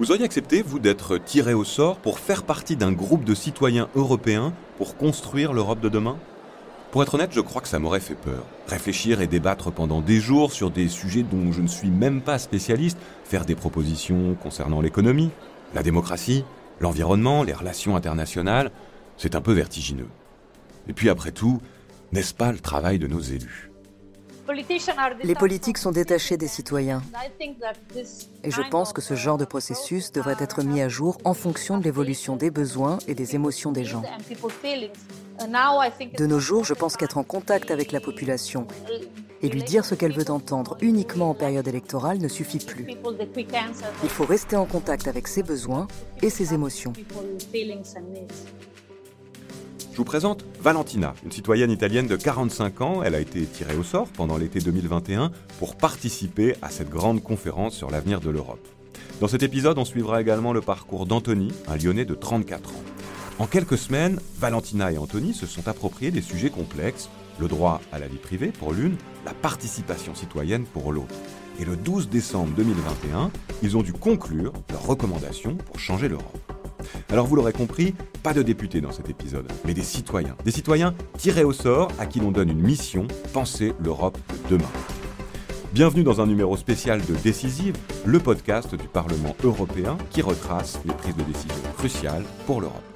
Vous 0.00 0.12
auriez 0.12 0.24
accepté, 0.24 0.62
vous, 0.62 0.78
d'être 0.78 1.18
tiré 1.18 1.52
au 1.52 1.62
sort 1.62 1.98
pour 1.98 2.20
faire 2.20 2.44
partie 2.44 2.74
d'un 2.74 2.90
groupe 2.90 3.22
de 3.22 3.34
citoyens 3.34 3.90
européens 3.94 4.54
pour 4.78 4.96
construire 4.96 5.52
l'Europe 5.52 5.80
de 5.80 5.90
demain? 5.90 6.16
Pour 6.90 7.02
être 7.02 7.16
honnête, 7.16 7.32
je 7.34 7.42
crois 7.42 7.60
que 7.60 7.68
ça 7.68 7.78
m'aurait 7.78 8.00
fait 8.00 8.14
peur. 8.14 8.46
Réfléchir 8.66 9.20
et 9.20 9.26
débattre 9.26 9.70
pendant 9.70 10.00
des 10.00 10.18
jours 10.18 10.52
sur 10.52 10.70
des 10.70 10.88
sujets 10.88 11.22
dont 11.22 11.52
je 11.52 11.60
ne 11.60 11.66
suis 11.66 11.90
même 11.90 12.22
pas 12.22 12.38
spécialiste, 12.38 12.96
faire 13.24 13.44
des 13.44 13.54
propositions 13.54 14.36
concernant 14.42 14.80
l'économie, 14.80 15.32
la 15.74 15.82
démocratie, 15.82 16.46
l'environnement, 16.80 17.42
les 17.42 17.52
relations 17.52 17.94
internationales, 17.94 18.70
c'est 19.18 19.34
un 19.34 19.42
peu 19.42 19.52
vertigineux. 19.52 20.08
Et 20.88 20.94
puis 20.94 21.10
après 21.10 21.32
tout, 21.32 21.60
n'est-ce 22.12 22.32
pas 22.32 22.52
le 22.52 22.58
travail 22.60 22.98
de 22.98 23.06
nos 23.06 23.20
élus? 23.20 23.69
Les 25.22 25.34
politiques 25.34 25.78
sont 25.78 25.90
détachés 25.90 26.36
des 26.36 26.48
citoyens. 26.48 27.02
Et 28.44 28.50
je 28.50 28.62
pense 28.70 28.92
que 28.92 29.00
ce 29.00 29.14
genre 29.14 29.38
de 29.38 29.44
processus 29.44 30.12
devrait 30.12 30.36
être 30.38 30.62
mis 30.62 30.80
à 30.80 30.88
jour 30.88 31.18
en 31.24 31.34
fonction 31.34 31.78
de 31.78 31.84
l'évolution 31.84 32.36
des 32.36 32.50
besoins 32.50 32.98
et 33.06 33.14
des 33.14 33.34
émotions 33.34 33.72
des 33.72 33.84
gens. 33.84 34.02
De 36.16 36.26
nos 36.26 36.40
jours, 36.40 36.64
je 36.64 36.74
pense 36.74 36.96
qu'être 36.96 37.18
en 37.18 37.24
contact 37.24 37.70
avec 37.70 37.92
la 37.92 38.00
population 38.00 38.66
et 39.42 39.48
lui 39.48 39.62
dire 39.62 39.84
ce 39.84 39.94
qu'elle 39.94 40.12
veut 40.12 40.30
entendre 40.30 40.76
uniquement 40.80 41.30
en 41.30 41.34
période 41.34 41.66
électorale 41.66 42.18
ne 42.18 42.28
suffit 42.28 42.58
plus. 42.58 42.86
Il 44.02 44.08
faut 44.08 44.26
rester 44.26 44.56
en 44.56 44.66
contact 44.66 45.08
avec 45.08 45.28
ses 45.28 45.42
besoins 45.42 45.88
et 46.22 46.30
ses 46.30 46.52
émotions. 46.52 46.92
Je 49.92 49.96
vous 49.96 50.04
présente 50.04 50.44
Valentina, 50.60 51.14
une 51.24 51.32
citoyenne 51.32 51.70
italienne 51.70 52.06
de 52.06 52.16
45 52.16 52.80
ans. 52.80 53.02
Elle 53.02 53.14
a 53.14 53.20
été 53.20 53.44
tirée 53.44 53.76
au 53.76 53.82
sort 53.82 54.08
pendant 54.08 54.38
l'été 54.38 54.60
2021 54.60 55.32
pour 55.58 55.76
participer 55.76 56.54
à 56.62 56.70
cette 56.70 56.88
grande 56.88 57.22
conférence 57.22 57.74
sur 57.74 57.90
l'avenir 57.90 58.20
de 58.20 58.30
l'Europe. 58.30 58.66
Dans 59.20 59.28
cet 59.28 59.42
épisode, 59.42 59.78
on 59.78 59.84
suivra 59.84 60.20
également 60.20 60.52
le 60.52 60.60
parcours 60.60 61.06
d'Anthony, 61.06 61.52
un 61.68 61.76
Lyonnais 61.76 62.04
de 62.04 62.14
34 62.14 62.70
ans. 62.70 62.82
En 63.38 63.46
quelques 63.46 63.78
semaines, 63.78 64.20
Valentina 64.38 64.92
et 64.92 64.98
Anthony 64.98 65.34
se 65.34 65.46
sont 65.46 65.66
appropriés 65.66 66.10
des 66.10 66.22
sujets 66.22 66.50
complexes, 66.50 67.08
le 67.40 67.48
droit 67.48 67.80
à 67.92 67.98
la 67.98 68.06
vie 68.06 68.18
privée 68.18 68.52
pour 68.52 68.72
l'une, 68.72 68.96
la 69.26 69.34
participation 69.34 70.14
citoyenne 70.14 70.64
pour 70.64 70.92
l'autre. 70.92 71.14
Et 71.58 71.64
le 71.64 71.76
12 71.76 72.08
décembre 72.08 72.52
2021, 72.56 73.30
ils 73.62 73.76
ont 73.76 73.82
dû 73.82 73.92
conclure 73.92 74.52
leurs 74.70 74.86
recommandations 74.86 75.56
pour 75.56 75.78
changer 75.78 76.08
l'Europe. 76.08 76.38
Alors 77.10 77.26
vous 77.26 77.36
l'aurez 77.36 77.52
compris, 77.52 77.94
pas 78.22 78.34
de 78.34 78.42
députés 78.42 78.80
dans 78.80 78.92
cet 78.92 79.08
épisode, 79.08 79.50
mais 79.64 79.74
des 79.74 79.82
citoyens. 79.82 80.36
Des 80.44 80.50
citoyens 80.50 80.94
tirés 81.16 81.44
au 81.44 81.52
sort 81.52 81.90
à 81.98 82.06
qui 82.06 82.20
l'on 82.20 82.30
donne 82.30 82.50
une 82.50 82.60
mission, 82.60 83.06
penser 83.32 83.72
l'Europe 83.82 84.18
de 84.48 84.56
demain. 84.56 84.70
Bienvenue 85.72 86.02
dans 86.02 86.20
un 86.20 86.26
numéro 86.26 86.56
spécial 86.56 87.00
de 87.06 87.14
Décisive, 87.14 87.76
le 88.04 88.18
podcast 88.18 88.74
du 88.74 88.88
Parlement 88.88 89.36
européen 89.44 89.96
qui 90.10 90.20
retrace 90.20 90.80
les 90.84 90.92
prises 90.94 91.16
de 91.16 91.22
décision 91.22 91.54
cruciales 91.76 92.24
pour 92.46 92.60
l'Europe. 92.60 92.89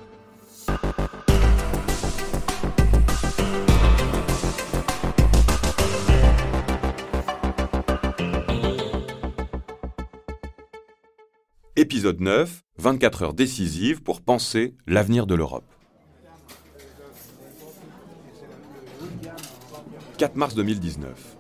Épisode 11.95 12.21
9, 12.23 12.63
24 12.79 13.23
heures 13.23 13.35
décisives 13.35 14.03
pour 14.03 14.21
penser 14.21 14.75
l'avenir 14.89 15.29
de 15.29 15.37
l'Europe. 15.37 15.73
4 20.19 20.35
mars 20.35 20.57
2019. 20.57 21.37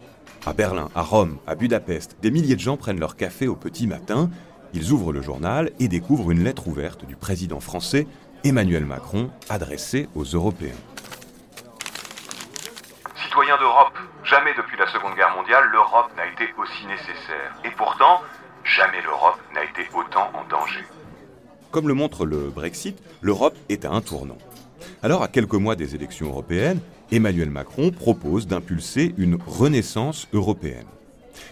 À 0.46 0.52
Berlin, 0.52 0.90
à 0.94 1.02
Rome, 1.02 1.38
à 1.48 1.56
Budapest, 1.56 2.18
des 2.22 2.30
milliers 2.30 2.54
de 2.54 2.60
gens 2.60 2.76
prennent 2.76 3.00
leur 3.00 3.16
café 3.16 3.48
au 3.48 3.56
petit 3.56 3.88
matin. 3.88 4.30
Ils 4.74 4.92
ouvrent 4.92 5.12
le 5.12 5.22
journal 5.22 5.72
et 5.80 5.88
découvrent 5.88 6.30
une 6.30 6.44
lettre 6.44 6.68
ouverte 6.68 7.04
du 7.04 7.16
président 7.16 7.58
français 7.58 8.06
Emmanuel 8.44 8.84
Macron 8.84 9.32
adressée 9.48 10.08
aux 10.14 10.22
Européens. 10.22 10.78
Citoyens 13.24 13.58
d'Europe, 13.58 13.98
jamais 14.22 14.54
depuis 14.56 14.76
la 14.78 14.86
Seconde 14.86 15.16
Guerre 15.16 15.34
mondiale, 15.34 15.64
l'Europe 15.72 16.12
n'a 16.16 16.28
été 16.28 16.54
aussi 16.56 16.86
nécessaire. 16.86 17.58
Et 17.64 17.70
pourtant, 17.76 18.20
Jamais 18.76 19.02
l'Europe 19.02 19.38
n'a 19.54 19.62
été 19.62 19.88
autant 19.94 20.30
en 20.34 20.48
danger. 20.48 20.80
Comme 21.70 21.86
le 21.86 21.94
montre 21.94 22.26
le 22.26 22.50
Brexit, 22.50 23.00
l'Europe 23.20 23.56
est 23.68 23.84
à 23.84 23.92
un 23.92 24.00
tournant. 24.00 24.38
Alors, 25.00 25.22
à 25.22 25.28
quelques 25.28 25.54
mois 25.54 25.76
des 25.76 25.94
élections 25.94 26.26
européennes, 26.26 26.80
Emmanuel 27.12 27.50
Macron 27.50 27.92
propose 27.92 28.48
d'impulser 28.48 29.14
une 29.16 29.38
renaissance 29.46 30.26
européenne. 30.32 30.86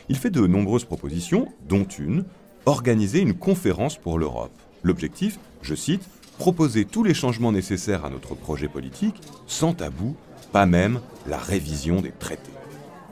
Il 0.08 0.16
fait 0.16 0.30
de 0.30 0.46
nombreuses 0.48 0.84
propositions, 0.84 1.46
dont 1.68 1.84
une, 1.84 2.24
organiser 2.66 3.20
une 3.20 3.34
conférence 3.34 3.96
pour 3.96 4.18
l'Europe. 4.18 4.52
L'objectif, 4.82 5.38
je 5.60 5.76
cite, 5.76 6.08
proposer 6.38 6.84
tous 6.84 7.04
les 7.04 7.14
changements 7.14 7.52
nécessaires 7.52 8.04
à 8.04 8.10
notre 8.10 8.34
projet 8.34 8.68
politique, 8.68 9.20
sans 9.46 9.74
tabou, 9.74 10.16
pas 10.50 10.66
même 10.66 11.00
la 11.28 11.38
révision 11.38 12.00
des 12.00 12.10
traités. 12.10 12.50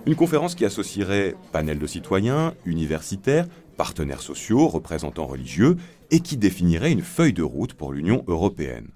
Une 0.07 0.17
conférence 0.17 0.55
qui 0.55 0.65
associerait 0.65 1.37
panel 1.53 1.79
de 1.79 1.87
citoyens, 1.87 2.55
universitaires, 2.65 3.47
partenaires 3.81 4.21
sociaux, 4.21 4.69
représentants 4.69 5.27
religieux, 5.27 5.79
et 6.11 6.21
qui 6.21 6.37
définirait 6.37 6.93
une 6.93 7.01
feuille 7.01 7.33
de 7.33 7.43
route 7.43 7.73
pour 7.73 7.95
l'Union 7.95 8.23
européenne. 8.27 8.91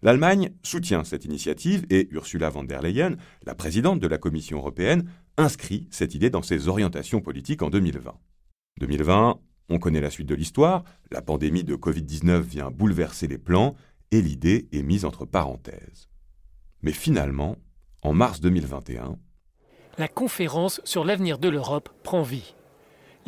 L'Allemagne 0.00 0.52
soutient 0.62 1.02
cette 1.02 1.24
initiative 1.24 1.86
et 1.90 2.06
Ursula 2.12 2.50
von 2.50 2.62
der 2.62 2.82
Leyen, 2.82 3.16
la 3.44 3.56
présidente 3.56 3.98
de 3.98 4.06
la 4.06 4.16
Commission 4.16 4.58
européenne, 4.58 5.10
inscrit 5.36 5.88
cette 5.90 6.14
idée 6.14 6.30
dans 6.30 6.42
ses 6.42 6.68
orientations 6.68 7.20
politiques 7.20 7.62
en 7.62 7.68
2020. 7.68 8.14
2020, 8.78 9.40
on 9.70 9.78
connaît 9.80 10.00
la 10.00 10.10
suite 10.10 10.28
de 10.28 10.36
l'histoire, 10.36 10.84
la 11.10 11.20
pandémie 11.20 11.64
de 11.64 11.74
Covid-19 11.74 12.42
vient 12.42 12.70
bouleverser 12.70 13.26
les 13.26 13.38
plans 13.38 13.74
et 14.12 14.22
l'idée 14.22 14.68
est 14.70 14.84
mise 14.84 15.04
entre 15.04 15.24
parenthèses. 15.24 16.08
Mais 16.82 16.92
finalement, 16.92 17.56
en 18.02 18.12
mars 18.12 18.40
2021, 18.40 19.18
la 19.98 20.06
conférence 20.06 20.80
sur 20.84 21.04
l'avenir 21.04 21.40
de 21.40 21.48
l'Europe 21.48 21.88
prend 22.04 22.22
vie. 22.22 22.54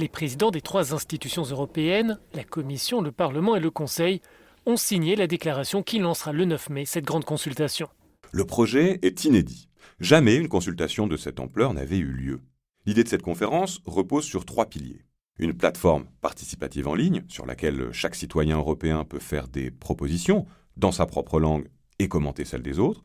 Les 0.02 0.08
présidents 0.08 0.50
des 0.50 0.62
trois 0.62 0.94
institutions 0.94 1.44
européennes, 1.44 2.18
la 2.34 2.42
Commission, 2.42 3.02
le 3.02 3.12
Parlement 3.12 3.54
et 3.54 3.60
le 3.60 3.70
Conseil, 3.70 4.20
ont 4.66 4.76
signé 4.76 5.14
la 5.14 5.28
déclaration 5.28 5.84
qui 5.84 6.00
lancera 6.00 6.32
le 6.32 6.44
9 6.44 6.70
mai 6.70 6.84
cette 6.86 7.04
grande 7.04 7.24
consultation. 7.24 7.88
Le 8.32 8.44
projet 8.44 8.98
est 9.02 9.24
inédit. 9.24 9.68
Jamais 10.00 10.34
une 10.34 10.48
consultation 10.48 11.06
de 11.06 11.16
cette 11.16 11.38
ampleur 11.38 11.72
n'avait 11.72 11.98
eu 11.98 12.10
lieu. 12.10 12.40
L'idée 12.84 13.04
de 13.04 13.08
cette 13.08 13.22
conférence 13.22 13.80
repose 13.84 14.24
sur 14.24 14.44
trois 14.44 14.66
piliers. 14.66 15.04
Une 15.38 15.54
plateforme 15.54 16.06
participative 16.20 16.88
en 16.88 16.96
ligne 16.96 17.22
sur 17.28 17.46
laquelle 17.46 17.92
chaque 17.92 18.16
citoyen 18.16 18.56
européen 18.56 19.04
peut 19.04 19.20
faire 19.20 19.46
des 19.46 19.70
propositions 19.70 20.46
dans 20.76 20.90
sa 20.90 21.06
propre 21.06 21.38
langue 21.38 21.68
et 22.00 22.08
commenter 22.08 22.44
celles 22.44 22.64
des 22.64 22.80
autres. 22.80 23.04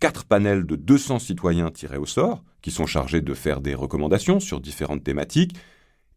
Quatre 0.00 0.24
panels 0.24 0.64
de 0.64 0.76
200 0.76 1.18
citoyens 1.18 1.70
tirés 1.70 1.98
au 1.98 2.06
sort 2.06 2.42
qui 2.62 2.70
sont 2.70 2.86
chargés 2.86 3.20
de 3.20 3.34
faire 3.34 3.60
des 3.60 3.74
recommandations 3.74 4.40
sur 4.40 4.62
différentes 4.62 5.04
thématiques 5.04 5.54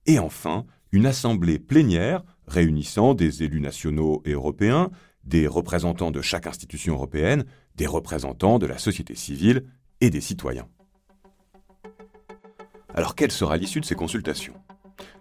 et 0.06 0.20
enfin, 0.20 0.66
une 0.92 1.06
assemblée 1.06 1.60
plénière 1.60 2.24
réunissant 2.48 3.14
des 3.14 3.44
élus 3.44 3.62
nationaux 3.62 4.22
et 4.26 4.32
européens, 4.32 4.92
des 5.24 5.48
représentants 5.48 6.12
de 6.12 6.22
chaque 6.22 6.48
institution 6.48 6.96
européenne, 6.96 7.46
des 7.76 7.88
représentants 7.88 8.60
de 8.60 8.66
la 8.66 8.78
société 8.78 9.16
civile 9.16 9.66
et 10.02 10.10
des 10.10 10.22
citoyens. 10.22 10.68
Alors 12.94 13.16
quelle 13.16 13.32
sera 13.32 13.58
l'issue 13.58 13.80
de 13.80 13.86
ces 13.86 13.96
consultations? 13.96 14.54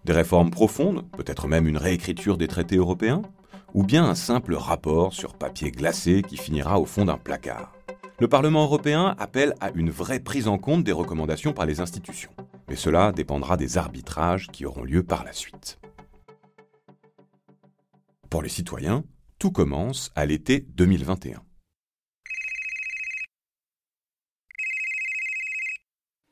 Des 0.05 0.13
réformes 0.13 0.51
profondes, 0.51 1.09
peut-être 1.13 1.47
même 1.47 1.69
une 1.69 1.79
réécriture 1.79 2.37
des 2.37 2.49
traités 2.49 2.77
européens? 2.77 3.23
Ou 3.73 3.85
bien 3.85 4.05
un 4.05 4.15
simple 4.15 4.55
rapport 4.55 5.15
sur 5.15 5.35
papier 5.35 5.71
glacé 5.71 6.21
qui 6.21 6.37
finira 6.37 6.79
au 6.79 6.85
fond 6.85 7.07
d'un 7.07 7.17
placard? 7.17 7.73
Le 8.19 8.29
Parlement 8.29 8.65
européen 8.65 9.15
appelle 9.19 9.55
à 9.61 9.71
une 9.75 9.91
vraie 9.91 10.21
prise 10.21 10.49
en 10.49 10.59
compte 10.59 10.85
des 10.85 10.93
recommandations 10.93 11.55
par 11.55 11.65
les 11.65 11.81
institutions 11.81 12.31
mais 12.69 12.77
cela 12.77 13.13
dépendra 13.13 13.57
des 13.57 13.79
arbitrages 13.79 14.49
qui 14.49 14.67
auront 14.67 14.85
lieu 14.85 15.03
par 15.03 15.25
la 15.25 15.33
suite. 15.33 15.81
Pour 18.31 18.43
les 18.43 18.49
citoyens, 18.49 19.05
tout 19.39 19.51
commence 19.51 20.11
à 20.15 20.25
l'été 20.25 20.61
2021. 20.61 21.43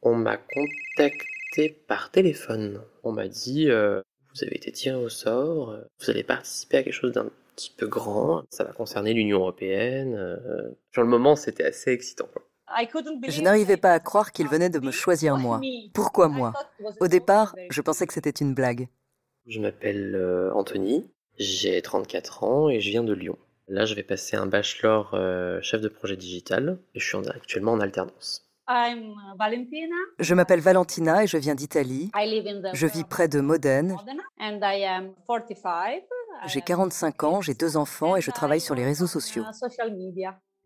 On 0.02 0.14
m'a 0.14 0.38
contacté 0.38 1.68
par 1.86 2.10
téléphone. 2.10 2.82
On 3.02 3.12
m'a 3.12 3.28
dit 3.28 3.68
euh, 3.68 4.00
Vous 4.34 4.44
avez 4.44 4.56
été 4.56 4.72
tiré 4.72 4.96
au 4.96 5.08
sort, 5.08 5.76
vous 6.00 6.10
allez 6.10 6.24
participer 6.24 6.78
à 6.78 6.82
quelque 6.82 6.94
chose 6.94 7.12
d'un 7.12 7.30
petit 7.54 7.74
peu 7.76 7.86
grand, 7.86 8.44
ça 8.50 8.64
va 8.64 8.72
concerner 8.72 9.12
l'Union 9.12 9.40
européenne. 9.40 10.14
Euh. 10.14 10.70
Sur 10.92 11.02
le 11.02 11.08
moment, 11.08 11.36
c'était 11.36 11.64
assez 11.64 11.90
excitant. 11.90 12.28
Je 13.28 13.42
n'arrivais 13.42 13.76
pas 13.76 13.92
à 13.92 14.00
croire 14.00 14.32
qu'il 14.32 14.48
venait 14.48 14.70
de 14.70 14.78
me 14.78 14.90
choisir 14.90 15.36
moi. 15.36 15.60
Pourquoi 15.94 16.28
moi? 16.28 16.52
Au 17.00 17.08
départ, 17.08 17.54
je 17.70 17.80
pensais 17.80 18.06
que 18.06 18.14
c'était 18.14 18.30
une 18.30 18.54
blague. 18.54 18.88
Je 19.46 19.60
m'appelle 19.60 20.14
euh, 20.14 20.52
Anthony, 20.54 21.10
j'ai 21.38 21.80
34 21.80 22.44
ans 22.44 22.68
et 22.68 22.80
je 22.80 22.90
viens 22.90 23.02
de 23.02 23.12
Lyon. 23.12 23.38
Là, 23.68 23.84
je 23.84 23.94
vais 23.94 24.02
passer 24.02 24.36
un 24.36 24.46
bachelor 24.46 25.12
euh, 25.14 25.60
chef 25.62 25.80
de 25.80 25.88
projet 25.88 26.16
digital 26.16 26.78
et 26.94 27.00
je 27.00 27.06
suis 27.06 27.28
actuellement 27.28 27.72
en 27.72 27.80
alternance. 27.80 28.46
Je 30.18 30.34
m'appelle 30.34 30.60
Valentina 30.60 31.24
et 31.24 31.26
je 31.26 31.36
viens 31.36 31.54
d'Italie. 31.54 32.10
Je 32.72 32.86
vis 32.86 33.04
près 33.04 33.26
de 33.26 33.40
Modène. 33.40 33.96
J'ai 36.46 36.60
45 36.60 37.24
ans, 37.24 37.40
j'ai 37.40 37.54
deux 37.54 37.76
enfants 37.76 38.16
et 38.16 38.20
je 38.20 38.30
travaille 38.30 38.60
sur 38.60 38.74
les 38.74 38.84
réseaux 38.84 39.08
sociaux. 39.08 39.44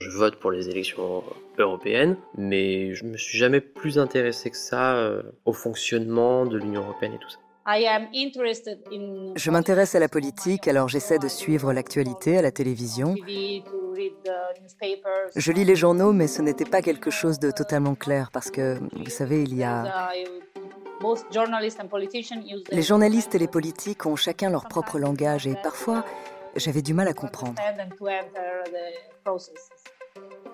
Je 0.05 0.11
vote 0.11 0.37
pour 0.37 0.51
les 0.51 0.69
élections 0.69 1.25
européennes, 1.57 2.19
mais 2.37 2.95
je 2.95 3.05
me 3.05 3.17
suis 3.17 3.39
jamais 3.39 3.63
plus 3.63 3.99
intéressé 3.99 4.51
que 4.51 4.57
ça 4.57 4.97
euh, 4.97 5.23
au 5.47 5.55
fonctionnement 5.55 6.45
de 6.45 6.59
l'Union 6.59 6.83
européenne 6.83 7.15
et 7.15 7.19
tout 7.19 7.31
ça. 7.31 7.39
Je 7.67 9.51
m'intéresse 9.51 9.95
à 9.95 9.99
la 9.99 10.09
politique, 10.09 10.69
alors 10.69 10.89
j'essaie 10.89 11.19
de 11.19 11.29
suivre 11.29 11.73
l'actualité 11.73 12.37
à 12.37 12.43
la 12.43 12.51
télévision. 12.51 13.15
Je 15.37 15.53
lis 15.53 15.65
les 15.65 15.77
journaux, 15.77 16.13
mais 16.13 16.27
ce 16.27 16.43
n'était 16.43 16.67
pas 16.67 16.83
quelque 16.83 17.11
chose 17.11 17.39
de 17.39 17.51
totalement 17.51 17.95
clair 17.95 18.29
parce 18.31 18.51
que, 18.51 18.79
vous 18.93 19.09
savez, 19.09 19.43
il 19.43 19.55
y 19.55 19.65
a... 19.65 20.11
Les 22.71 22.83
journalistes 22.83 23.35
et 23.35 23.39
les 23.39 23.49
politiques 23.49 24.05
ont 24.05 24.17
chacun 24.17 24.51
leur 24.51 24.69
propre 24.69 24.99
langage 24.99 25.47
et 25.47 25.55
parfois, 25.63 26.05
j'avais 26.57 26.83
du 26.83 26.93
mal 26.93 27.09
à 27.09 27.15
comprendre. 27.15 27.55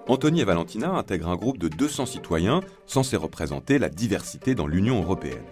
Anthony 0.08 0.40
et 0.40 0.44
Valentina 0.44 0.92
intègrent 0.92 1.28
un 1.28 1.36
groupe 1.36 1.58
de 1.58 1.68
200 1.68 2.06
citoyens 2.06 2.60
censés 2.86 3.16
représenter 3.16 3.78
la 3.78 3.88
diversité 3.88 4.54
dans 4.54 4.66
l'Union 4.66 5.02
européenne. 5.02 5.44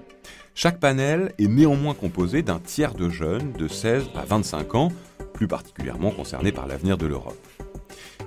Chaque 0.54 0.80
panel 0.80 1.32
est 1.38 1.46
néanmoins 1.46 1.94
composé 1.94 2.42
d'un 2.42 2.58
tiers 2.58 2.94
de 2.94 3.08
jeunes 3.08 3.52
de 3.52 3.68
16 3.68 4.06
à 4.16 4.24
25 4.24 4.74
ans, 4.74 4.88
plus 5.32 5.46
particulièrement 5.46 6.10
concernés 6.10 6.50
par 6.50 6.66
l'avenir 6.66 6.98
de 6.98 7.06
l'Europe. 7.06 7.38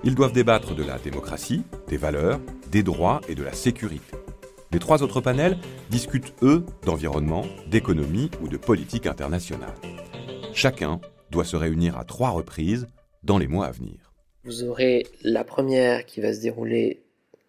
Ils 0.04 0.16
doivent 0.16 0.32
débattre 0.32 0.74
de 0.74 0.84
la 0.84 0.98
démocratie, 0.98 1.64
des 1.88 1.98
valeurs, 1.98 2.40
des 2.72 2.84
droits 2.84 3.20
et 3.28 3.36
de 3.36 3.44
la 3.44 3.54
sécurité. 3.54 4.16
Les 4.72 4.80
trois 4.80 5.04
autres 5.04 5.20
panels 5.20 5.60
discutent, 5.90 6.34
eux, 6.42 6.66
d'environnement, 6.86 7.44
d'économie 7.68 8.32
ou 8.42 8.48
de 8.48 8.56
politique 8.56 9.06
internationale. 9.06 9.76
Chacun 10.54 11.02
doit 11.30 11.44
se 11.44 11.58
réunir 11.58 11.98
à 11.98 12.06
trois 12.06 12.30
reprises 12.30 12.88
dans 13.24 13.38
les 13.38 13.48
mois 13.48 13.66
à 13.66 13.72
venir. 13.72 14.11
Vous 14.44 14.64
aurez 14.64 15.06
la 15.22 15.44
première 15.44 16.04
qui 16.06 16.20
va 16.20 16.34
se 16.34 16.42
dérouler, 16.42 17.04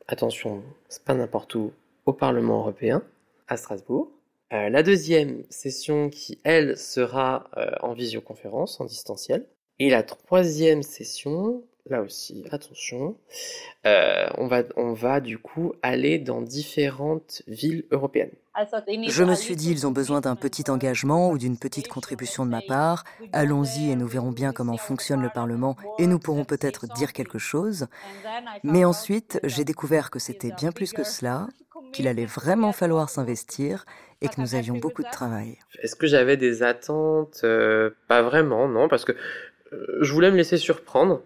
attention, 0.09 0.63
c'est 0.91 1.03
pas 1.03 1.15
n'importe 1.15 1.55
où, 1.55 1.73
au 2.05 2.13
Parlement 2.13 2.59
européen, 2.59 3.03
à 3.49 3.57
Strasbourg. 3.57 4.11
Euh, 4.53 4.69
la 4.69 4.83
deuxième 4.83 5.45
session 5.49 6.11
qui, 6.11 6.39
elle, 6.45 6.77
sera 6.77 7.49
euh, 7.57 7.71
en 7.81 7.95
visioconférence, 7.95 8.79
en 8.79 8.85
distanciel. 8.85 9.47
Et 9.79 9.89
la 9.89 10.03
troisième 10.03 10.83
session, 10.83 11.65
là 11.87 12.03
aussi, 12.03 12.45
attention, 12.51 13.17
euh, 13.87 14.27
on, 14.39 14.47
va, 14.47 14.63
on 14.77 14.93
va 14.93 15.21
du 15.21 15.39
coup 15.39 15.73
aller 15.83 16.19
dans 16.19 16.41
différentes 16.41 17.43
villes 17.47 17.85
européennes. 17.91 18.33
Je 19.09 19.25
me 19.25 19.35
suis 19.35 19.57
dit, 19.57 19.71
ils 19.71 19.87
ont 19.87 19.93
besoin 19.93 20.21
d'un 20.21 20.37
petit 20.37 20.71
engagement 20.71 21.31
ou 21.31 21.39
d'une 21.39 21.57
petite 21.57 21.89
contribution 21.89 22.45
de 22.45 22.51
ma 22.51 22.61
part. 22.61 23.05
Allons-y 23.33 23.91
et 23.91 23.97
nous 23.97 24.07
verrons 24.07 24.31
bien 24.31 24.53
comment 24.53 24.77
fonctionne 24.77 25.23
le 25.23 25.31
Parlement 25.31 25.77
et 25.99 26.07
nous 26.07 26.19
pourrons 26.19 26.45
peut-être 26.45 26.87
dire 26.87 27.15
quelque 27.15 27.39
chose. 27.39 27.87
Mais 28.63 28.85
ensuite, 28.85 29.41
j'ai 29.43 29.65
découvert 29.65 30.11
que 30.11 30.19
c'était 30.19 30.53
bien 30.53 30.71
plus 30.71 30.93
que 30.93 31.03
cela, 31.03 31.49
qu'il 31.93 32.07
allait 32.09 32.27
vraiment 32.27 32.73
falloir 32.73 33.09
s'investir 33.09 33.87
et 34.21 34.29
que 34.29 34.41
nous 34.41 34.55
avions 34.55 34.77
beaucoup 34.77 35.03
de 35.03 35.11
travail. 35.11 35.59
Est-ce 35.81 35.97
que 35.97 36.07
j'avais 36.07 36.37
des 36.37 36.63
attentes? 36.63 37.41
Euh, 37.45 37.91
Pas 38.07 38.23
vraiment, 38.23 38.69
non, 38.69 38.89
parce 38.89 39.05
que 39.05 39.13
euh, 39.73 39.99
je 40.01 40.13
voulais 40.13 40.31
me 40.31 40.37
laisser 40.37 40.59
surprendre. 40.59 41.23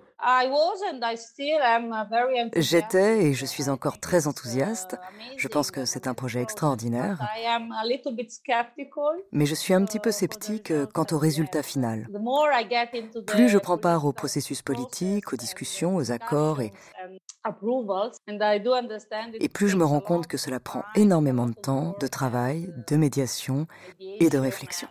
J'étais 2.56 3.24
et 3.24 3.34
je 3.34 3.44
suis 3.44 3.68
encore 3.68 4.00
très 4.00 4.26
enthousiaste. 4.26 4.96
Je 5.36 5.48
pense 5.48 5.70
que 5.70 5.84
c'est 5.84 6.06
un 6.06 6.14
projet 6.14 6.40
extraordinaire. 6.40 7.20
Mais 9.32 9.46
je 9.46 9.54
suis 9.54 9.74
un 9.74 9.84
petit 9.84 9.98
peu 9.98 10.10
sceptique 10.10 10.72
quant 10.94 11.06
au 11.12 11.18
résultat 11.18 11.62
final. 11.62 12.08
Plus 13.26 13.48
je 13.48 13.58
prends 13.58 13.78
part 13.78 14.06
au 14.06 14.12
processus 14.12 14.62
politique, 14.62 15.32
aux 15.32 15.36
discussions, 15.36 15.96
aux 15.96 16.10
accords 16.10 16.60
et, 16.60 16.72
et 19.40 19.48
plus 19.48 19.68
je 19.68 19.76
me 19.76 19.84
rends 19.84 20.00
compte 20.00 20.26
que 20.26 20.36
cela 20.36 20.60
prend 20.60 20.82
énormément 20.94 21.46
de 21.46 21.54
temps, 21.54 21.94
de 22.00 22.06
travail, 22.06 22.72
de 22.88 22.96
médiation 22.96 23.66
et 24.00 24.28
de 24.28 24.38
réflexion. 24.38 24.88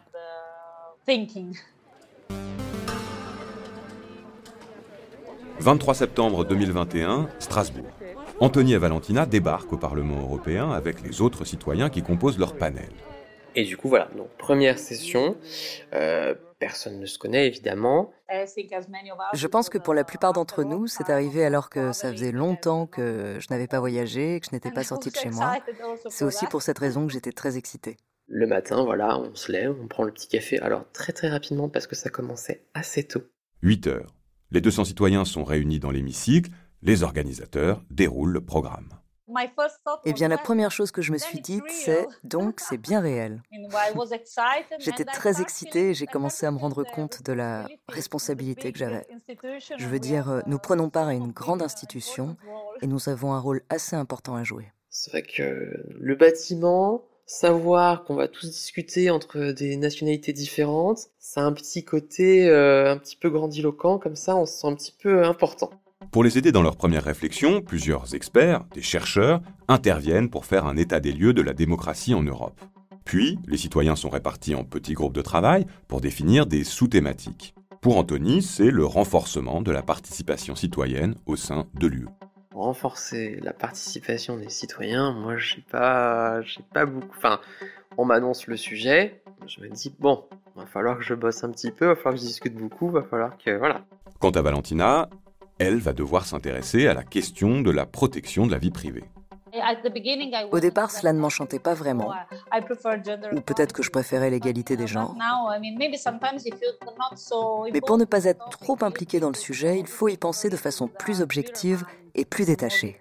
23 5.59 5.93
septembre 5.93 6.45
2021, 6.45 7.29
Strasbourg. 7.39 7.85
Anthony 8.39 8.73
et 8.73 8.77
Valentina 8.77 9.25
débarquent 9.25 9.73
au 9.73 9.77
Parlement 9.77 10.21
européen 10.21 10.71
avec 10.71 11.01
les 11.01 11.21
autres 11.21 11.45
citoyens 11.45 11.89
qui 11.89 12.03
composent 12.03 12.37
leur 12.37 12.55
panel. 12.55 12.89
Et 13.55 13.63
du 13.63 13.77
coup, 13.77 13.87
voilà, 13.87 14.09
donc 14.17 14.27
première 14.37 14.77
session, 14.77 15.37
euh, 15.93 16.35
personne 16.59 16.99
ne 16.99 17.05
se 17.05 17.17
connaît 17.17 17.47
évidemment. 17.47 18.11
Je 18.29 19.47
pense 19.47 19.69
que 19.69 19.77
pour 19.77 19.93
la 19.93 20.03
plupart 20.03 20.33
d'entre 20.33 20.63
nous, 20.63 20.87
c'est 20.87 21.09
arrivé 21.09 21.45
alors 21.45 21.69
que 21.69 21.93
ça 21.93 22.11
faisait 22.11 22.33
longtemps 22.33 22.85
que 22.85 23.37
je 23.39 23.47
n'avais 23.49 23.67
pas 23.67 23.79
voyagé, 23.79 24.41
que 24.41 24.47
je 24.47 24.55
n'étais 24.55 24.71
pas 24.71 24.83
sortie 24.83 25.09
de 25.09 25.15
chez 25.15 25.29
moi. 25.29 25.55
C'est 26.09 26.25
aussi 26.25 26.47
pour 26.47 26.61
cette 26.61 26.79
raison 26.79 27.07
que 27.07 27.13
j'étais 27.13 27.31
très 27.31 27.55
excitée. 27.55 27.95
Le 28.27 28.45
matin, 28.45 28.83
voilà, 28.83 29.17
on 29.19 29.33
se 29.35 29.51
lève, 29.51 29.73
on 29.81 29.87
prend 29.87 30.03
le 30.03 30.11
petit 30.11 30.27
café, 30.27 30.59
alors 30.59 30.83
très 30.91 31.13
très 31.13 31.29
rapidement 31.29 31.69
parce 31.69 31.87
que 31.87 31.95
ça 31.95 32.09
commençait 32.09 32.65
assez 32.73 33.03
tôt. 33.05 33.21
8 33.61 33.87
heures. 33.87 34.15
Les 34.51 34.61
200 34.61 34.85
citoyens 34.85 35.25
sont 35.25 35.43
réunis 35.43 35.79
dans 35.79 35.91
l'hémicycle, 35.91 36.51
les 36.81 37.03
organisateurs 37.03 37.83
déroulent 37.89 38.31
le 38.31 38.41
programme. 38.41 38.89
Eh 40.05 40.13
bien, 40.13 40.27
la 40.27 40.37
première 40.37 40.71
chose 40.71 40.91
que 40.91 41.01
je 41.01 41.11
me 41.11 41.17
suis 41.17 41.39
dite, 41.39 41.63
c'est 41.69 42.05
donc 42.23 42.59
c'est 42.59 42.77
bien 42.77 42.99
réel. 42.99 43.41
J'étais 44.79 45.03
très 45.03 45.41
excitée 45.41 45.89
et 45.89 45.93
j'ai 45.95 46.05
commencé 46.05 46.45
à 46.45 46.51
me 46.51 46.57
rendre 46.57 46.83
compte 46.83 47.23
de 47.23 47.33
la 47.33 47.67
responsabilité 47.87 48.71
que 48.71 48.77
j'avais. 48.77 49.07
Je 49.77 49.87
veux 49.87 49.99
dire, 49.99 50.43
nous 50.45 50.59
prenons 50.59 50.89
part 50.89 51.07
à 51.07 51.15
une 51.15 51.31
grande 51.31 51.63
institution 51.63 52.37
et 52.81 52.87
nous 52.87 53.09
avons 53.09 53.33
un 53.33 53.39
rôle 53.39 53.63
assez 53.69 53.95
important 53.95 54.35
à 54.35 54.43
jouer. 54.43 54.71
C'est 54.89 55.09
vrai 55.11 55.23
que 55.23 55.83
le 55.99 56.15
bâtiment, 56.15 57.03
savoir 57.25 58.03
qu'on 58.03 58.15
va 58.15 58.27
tous 58.27 58.47
discuter 58.47 59.09
entre 59.09 59.51
des 59.51 59.77
nationalités 59.77 60.33
différentes, 60.33 61.07
ça 61.19 61.41
a 61.41 61.43
un 61.45 61.53
petit 61.53 61.83
côté 61.83 62.47
euh, 62.47 62.91
un 62.91 62.97
petit 62.97 63.15
peu 63.15 63.29
grandiloquent, 63.29 63.97
comme 63.97 64.15
ça 64.15 64.35
on 64.35 64.45
se 64.45 64.53
sent 64.53 64.67
un 64.67 64.75
petit 64.75 64.95
peu 64.97 65.25
important. 65.25 65.71
Pour 66.11 66.23
les 66.23 66.37
aider 66.37 66.51
dans 66.51 66.61
leur 66.61 66.75
première 66.75 67.03
réflexion, 67.03 67.61
plusieurs 67.61 68.13
experts, 68.13 68.65
des 68.73 68.81
chercheurs, 68.81 69.41
interviennent 69.67 70.29
pour 70.29 70.45
faire 70.45 70.65
un 70.65 70.77
état 70.77 70.99
des 70.99 71.11
lieux 71.11 71.33
de 71.33 71.41
la 71.41 71.53
démocratie 71.53 72.13
en 72.13 72.21
Europe. 72.21 72.61
Puis, 73.05 73.39
les 73.47 73.57
citoyens 73.57 73.95
sont 73.95 74.09
répartis 74.09 74.55
en 74.55 74.63
petits 74.63 74.93
groupes 74.93 75.13
de 75.13 75.21
travail 75.21 75.65
pour 75.87 76.01
définir 76.01 76.45
des 76.45 76.63
sous-thématiques. 76.63 77.55
Pour 77.81 77.97
Anthony, 77.97 78.41
c'est 78.41 78.71
le 78.71 78.85
renforcement 78.85 79.61
de 79.61 79.71
la 79.71 79.83
participation 79.83 80.55
citoyenne 80.55 81.15
au 81.25 81.35
sein 81.35 81.67
de 81.79 81.87
l'UE 81.87 82.07
renforcer 82.55 83.39
la 83.41 83.53
participation 83.53 84.37
des 84.37 84.49
citoyens, 84.49 85.11
moi 85.11 85.37
j'ai 85.37 85.61
pas, 85.61 86.41
j'ai 86.41 86.63
pas 86.73 86.85
beaucoup. 86.85 87.15
Enfin, 87.17 87.39
on 87.97 88.05
m'annonce 88.05 88.47
le 88.47 88.57
sujet, 88.57 89.21
je 89.47 89.61
me 89.61 89.69
dis 89.69 89.93
bon, 89.99 90.25
va 90.55 90.65
falloir 90.65 90.97
que 90.97 91.03
je 91.03 91.13
bosse 91.13 91.43
un 91.43 91.51
petit 91.51 91.71
peu, 91.71 91.87
va 91.87 91.95
falloir 91.95 92.15
que 92.15 92.21
je 92.21 92.25
discute 92.25 92.55
beaucoup, 92.55 92.89
va 92.89 93.03
falloir 93.03 93.37
que 93.37 93.57
voilà. 93.57 93.85
Quant 94.19 94.31
à 94.31 94.41
Valentina, 94.41 95.09
elle 95.59 95.77
va 95.77 95.93
devoir 95.93 96.25
s'intéresser 96.25 96.87
à 96.87 96.93
la 96.93 97.03
question 97.03 97.61
de 97.61 97.71
la 97.71 97.85
protection 97.85 98.45
de 98.45 98.51
la 98.51 98.57
vie 98.57 98.71
privée. 98.71 99.03
Au 100.51 100.59
départ, 100.59 100.91
cela 100.91 101.13
ne 101.13 101.19
m'enchantait 101.19 101.59
pas 101.59 101.73
vraiment. 101.73 102.11
Ou 103.31 103.41
peut-être 103.41 103.71
que 103.71 103.83
je 103.83 103.89
préférais 103.89 104.29
l'égalité 104.29 104.75
des 104.75 104.87
genres. 104.87 105.15
Mais 107.71 107.79
pour 107.79 107.97
ne 107.97 108.03
pas 108.03 108.25
être 108.25 108.49
trop 108.49 108.77
impliqué 108.81 109.21
dans 109.21 109.29
le 109.29 109.35
sujet, 109.35 109.79
il 109.79 109.87
faut 109.87 110.09
y 110.09 110.17
penser 110.17 110.49
de 110.49 110.57
façon 110.57 110.89
plus 110.89 111.21
objective 111.21 111.85
et 112.15 112.25
plus 112.25 112.45
détachée. 112.45 112.97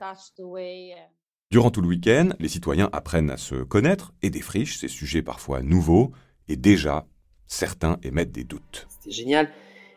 Durant 1.51 1.71
tout 1.71 1.81
le 1.81 1.89
week-end, 1.89 2.31
les 2.41 2.49
citoyens 2.49 2.91
apprennent 2.93 3.31
à 3.31 3.37
se 3.37 3.55
connaître 3.57 4.13
et 4.23 4.31
défrichent 4.31 4.79
ces 4.79 4.89
sujets 4.89 5.23
parfois 5.23 5.63
nouveaux, 5.63 6.13
et 6.49 6.57
déjà, 6.57 7.07
certains 7.47 7.99
émettent 8.03 8.33
des 8.33 8.45
doutes. 8.45 8.87
C'était 8.89 9.15
génial. 9.15 9.51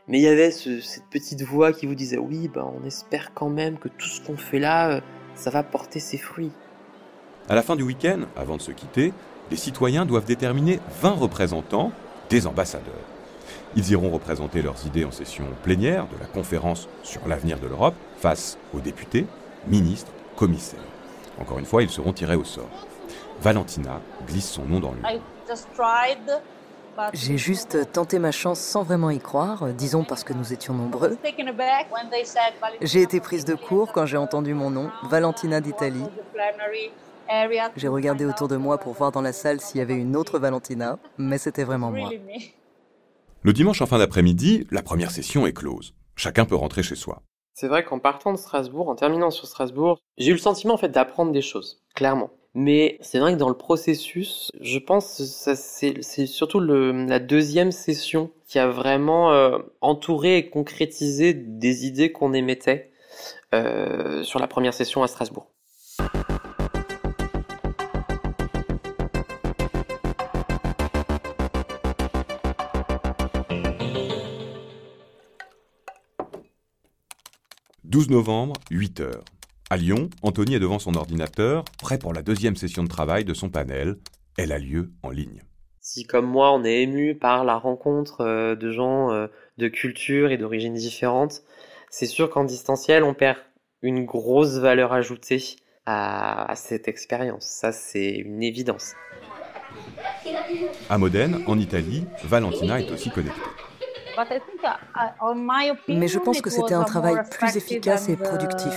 Mais 0.08 0.20
il 0.20 0.22
y 0.22 0.28
avait 0.28 0.52
cette 0.52 1.04
petite 1.12 1.42
voix 1.42 1.74
qui 1.74 1.86
vous 1.86 1.96
disait 1.96 2.18
oui, 2.18 2.48
bah, 2.48 2.72
on 2.80 2.86
espère 2.86 3.34
quand 3.34 3.50
même 3.50 3.78
que 3.78 3.90
tout 3.90 4.08
ce 4.08 4.22
qu'on 4.22 4.38
fait 4.38 4.60
là, 4.60 4.90
euh, 4.90 5.02
ça 5.36 5.50
va 5.50 5.64
porter 5.64 6.00
ses 6.00 6.18
fruits. 6.18 6.52
À 7.50 7.56
la 7.56 7.62
fin 7.62 7.76
du 7.76 7.84
week-end, 7.84 8.22
avant 8.36 8.58
de 8.58 8.62
se 8.62 8.72
quitter, 8.72 9.12
les 9.52 9.58
citoyens 9.58 10.06
doivent 10.06 10.26
déterminer 10.26 10.80
20 11.02 11.12
représentants, 11.12 11.92
des 12.30 12.48
ambassadeurs. 12.48 13.17
Ils 13.76 13.92
iront 13.92 14.10
représenter 14.10 14.62
leurs 14.62 14.86
idées 14.86 15.06
en 15.06 15.12
session 15.12 15.46
plénière 15.64 16.06
de 16.08 16.20
la 16.20 16.26
conférence 16.26 16.88
sur 17.04 17.28
l'avenir 17.28 17.60
de 17.60 17.68
l'Europe 17.68 17.96
face 18.18 18.58
aux 18.74 18.80
députés, 18.80 19.26
ministres, 19.68 20.12
commissaires. 20.36 20.80
Encore 21.40 21.60
une 21.60 21.66
fois, 21.66 21.84
ils 21.84 21.90
seront 21.90 22.14
tirés 22.14 22.36
au 22.36 22.44
sort. 22.44 22.70
Valentina 23.42 24.02
glisse 24.28 24.50
son 24.50 24.66
nom 24.66 24.80
dans 24.80 24.92
le. 24.92 24.98
J'ai 27.14 27.38
juste 27.38 27.92
tenté 27.92 28.18
ma 28.18 28.32
chance 28.32 28.60
sans 28.60 28.82
vraiment 28.82 29.12
y 29.12 29.20
croire, 29.20 29.68
disons 29.74 30.04
parce 30.04 30.24
que 30.24 30.34
nous 30.34 30.52
étions 30.52 30.74
nombreux. 30.74 31.16
J'ai 32.82 33.02
été 33.04 33.20
prise 33.20 33.46
de 33.46 33.54
court 33.54 33.92
quand 33.94 34.08
j'ai 34.08 34.18
entendu 34.18 34.54
mon 34.56 34.72
nom, 34.72 34.90
Valentina 35.04 35.62
d'Italie. 35.62 36.06
J'ai 37.76 37.88
regardé 37.88 38.26
autour 38.26 38.48
de 38.48 38.58
moi 38.58 38.78
pour 38.80 38.94
voir 38.94 39.12
dans 39.12 39.22
la 39.22 39.34
salle 39.34 39.62
s'il 39.62 39.78
y 39.78 39.82
avait 39.82 39.96
une 39.96 40.16
autre 40.16 40.40
Valentina, 40.40 40.98
mais 41.18 41.38
c'était 41.38 41.64
vraiment 41.64 41.92
moi. 41.92 42.10
Le 43.48 43.54
dimanche 43.54 43.82
en 43.82 43.86
fin 43.86 43.98
d'après-midi, 43.98 44.68
la 44.72 44.82
première 44.82 45.10
session 45.10 45.48
est 45.48 45.54
close. 45.54 45.94
Chacun 46.18 46.44
peut 46.44 46.58
rentrer 46.58 46.84
chez 46.84 46.96
soi. 46.96 47.22
C'est 47.54 47.70
vrai 47.70 47.86
qu'en 47.86 47.98
partant 47.98 48.34
de 48.34 48.38
Strasbourg, 48.38 48.90
en 48.90 48.96
terminant 48.96 49.32
sur 49.32 49.48
Strasbourg, 49.48 50.00
j'ai 50.18 50.32
eu 50.32 50.34
le 50.34 50.38
sentiment 50.38 50.74
en 50.74 50.78
fait 50.78 50.90
d'apprendre 50.90 51.32
des 51.32 51.42
choses, 51.42 51.82
clairement. 51.96 52.30
Mais 52.56 52.98
c'est 53.00 53.20
vrai 53.20 53.32
que 53.32 53.38
dans 53.38 53.48
le 53.48 53.56
processus, 53.56 54.52
je 54.60 54.80
pense 54.80 55.16
que 55.46 55.56
c'est 55.56 56.26
surtout 56.26 56.60
la 56.60 57.20
deuxième 57.20 57.72
session 57.72 58.32
qui 58.50 58.60
a 58.60 58.68
vraiment 58.68 59.32
euh, 59.32 59.60
entouré 59.80 60.40
et 60.40 60.50
concrétisé 60.50 61.34
des 61.34 61.86
idées 61.86 62.12
qu'on 62.12 62.34
émettait 62.34 62.92
euh, 63.56 64.24
sur 64.24 64.40
la 64.42 64.48
première 64.48 64.74
session 64.74 65.04
à 65.04 65.08
Strasbourg. 65.08 65.48
«12 77.98 78.12
novembre, 78.12 78.54
8 78.70 79.00
heures. 79.00 79.26
À 79.72 79.76
Lyon, 79.76 80.12
Anthony 80.22 80.54
est 80.54 80.60
devant 80.60 80.78
son 80.78 80.94
ordinateur, 80.94 81.66
prêt 81.82 81.98
pour 81.98 82.14
la 82.14 82.22
deuxième 82.22 82.56
session 82.56 82.84
de 82.84 82.88
travail 82.88 83.26
de 83.26 83.34
son 83.34 83.50
panel. 83.50 83.98
Elle 84.38 84.52
a 84.52 84.60
lieu 84.60 84.92
en 85.02 85.10
ligne. 85.10 85.42
Si 85.82 86.06
comme 86.06 86.28
moi 86.28 86.54
on 86.54 86.64
est 86.64 86.84
ému 86.84 87.16
par 87.16 87.44
la 87.44 87.56
rencontre 87.56 88.22
euh, 88.22 88.54
de 88.54 88.70
gens 88.70 89.10
euh, 89.10 89.26
de 89.58 89.68
cultures 89.68 90.30
et 90.30 90.38
d'origines 90.38 90.76
différentes, 90.76 91.42
c'est 91.90 92.06
sûr 92.06 92.30
qu'en 92.30 92.44
distanciel 92.44 93.04
on 93.04 93.16
perd 93.16 93.40
une 93.82 94.06
grosse 94.06 94.60
valeur 94.60 94.94
ajoutée 94.94 95.42
à, 95.88 96.54
cette 96.56 96.88
expérience. 96.88 97.48
Ça 97.48 97.72
c'est 97.72 98.12
une 98.12 98.44
évidence. 98.44 98.94
À 100.88 101.00
Modène, 101.00 101.44
en 101.48 101.58
Italie, 101.58 102.06
Valentina 102.24 102.80
est 102.80 102.92
aussi 102.92 103.10
connectée. 103.10 103.42
Mais 105.88 106.08
je 106.08 106.20
pense 106.20 106.42
que 106.42 106.50
c'était 106.50 106.74
un 106.74 106.84
travail 106.84 107.18
plus 107.30 107.58
efficace 107.58 108.10
et 108.10 108.16
productif. 108.16 108.74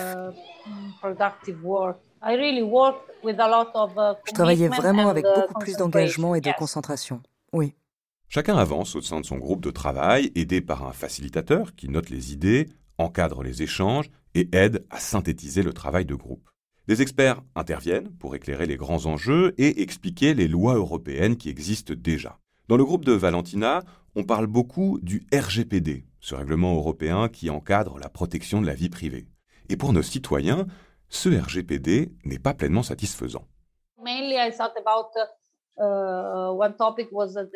Je 4.27 4.33
travaillais 4.35 4.69
vraiment 4.69 5.09
avec 5.09 5.25
beaucoup 5.25 5.59
plus 5.59 5.77
d'engagement 5.77 6.35
et 6.35 6.41
de 6.41 6.53
concentration. 6.59 7.23
Oui. 7.53 7.75
Chacun 8.29 8.57
avance 8.57 8.95
au 8.95 9.01
sein 9.01 9.19
de 9.21 9.27
son 9.27 9.39
groupe 9.39 9.61
de 9.61 9.73
travail, 9.73 10.31
aidé 10.37 10.61
par 10.61 10.87
un 10.87 10.93
facilitateur 10.93 11.75
qui 11.75 11.89
note 11.89 12.11
les 12.11 12.33
idées, 12.33 12.69
encadre 12.97 13.43
les 13.43 13.63
échanges 13.63 14.09
et 14.35 14.49
aide 14.53 14.87
à 14.91 15.01
synthétiser 15.01 15.65
le 15.65 15.73
travail 15.73 16.05
de 16.05 16.15
groupe. 16.15 16.49
Des 16.87 17.03
experts 17.03 17.41
interviennent 17.57 18.11
pour 18.19 18.37
éclairer 18.37 18.67
les 18.67 18.77
grands 18.77 19.07
enjeux 19.07 19.55
et 19.59 19.83
expliquer 19.83 20.35
les 20.35 20.49
lois 20.49 20.75
européennes 20.75 21.37
qui 21.37 21.49
existent 21.49 21.95
déjà. 21.97 22.39
Dans 22.69 22.77
le 22.77 22.85
groupe 22.85 23.05
de 23.05 23.13
Valentina, 23.13 23.83
on 24.17 24.25
parle 24.25 24.47
beaucoup 24.47 24.99
du 25.03 25.27
RGPD, 25.33 26.05
ce 26.21 26.35
règlement 26.35 26.75
européen 26.75 27.29
qui 27.29 27.51
encadre 27.51 27.99
la 27.99 28.09
protection 28.09 28.61
de 28.61 28.67
la 28.67 28.75
vie 28.75 28.91
privée. 28.91 29.27
Et 29.69 29.77
pour 29.77 29.93
nos 29.93 30.03
citoyens, 30.03 30.67
ce 31.09 31.29
RGPD 31.29 32.13
n'est 32.25 32.39
pas 32.39 32.55
pleinement 32.55 32.83
satisfaisant. 32.83 33.47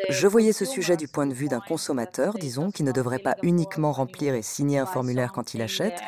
Je 0.08 0.26
voyais 0.26 0.52
ce 0.52 0.64
sujet 0.64 0.96
du 0.96 1.08
point 1.08 1.26
de 1.26 1.34
vue 1.34 1.48
d'un 1.48 1.60
consommateur, 1.60 2.34
disons, 2.34 2.70
qui 2.70 2.82
ne 2.82 2.92
devrait 2.92 3.18
pas 3.18 3.36
uniquement 3.42 3.92
remplir 3.92 4.34
et 4.34 4.42
signer 4.42 4.78
un 4.78 4.86
formulaire 4.86 5.32
quand 5.32 5.52
il 5.54 5.60
achète, 5.60 6.00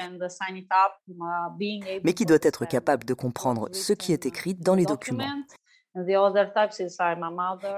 mais 2.04 2.14
qui 2.14 2.24
doit 2.24 2.38
être 2.42 2.64
capable 2.64 3.04
de 3.04 3.14
comprendre 3.14 3.68
ce 3.72 3.92
qui 3.92 4.12
est 4.12 4.24
écrit 4.24 4.54
dans 4.54 4.74
les 4.74 4.86
documents. 4.86 5.28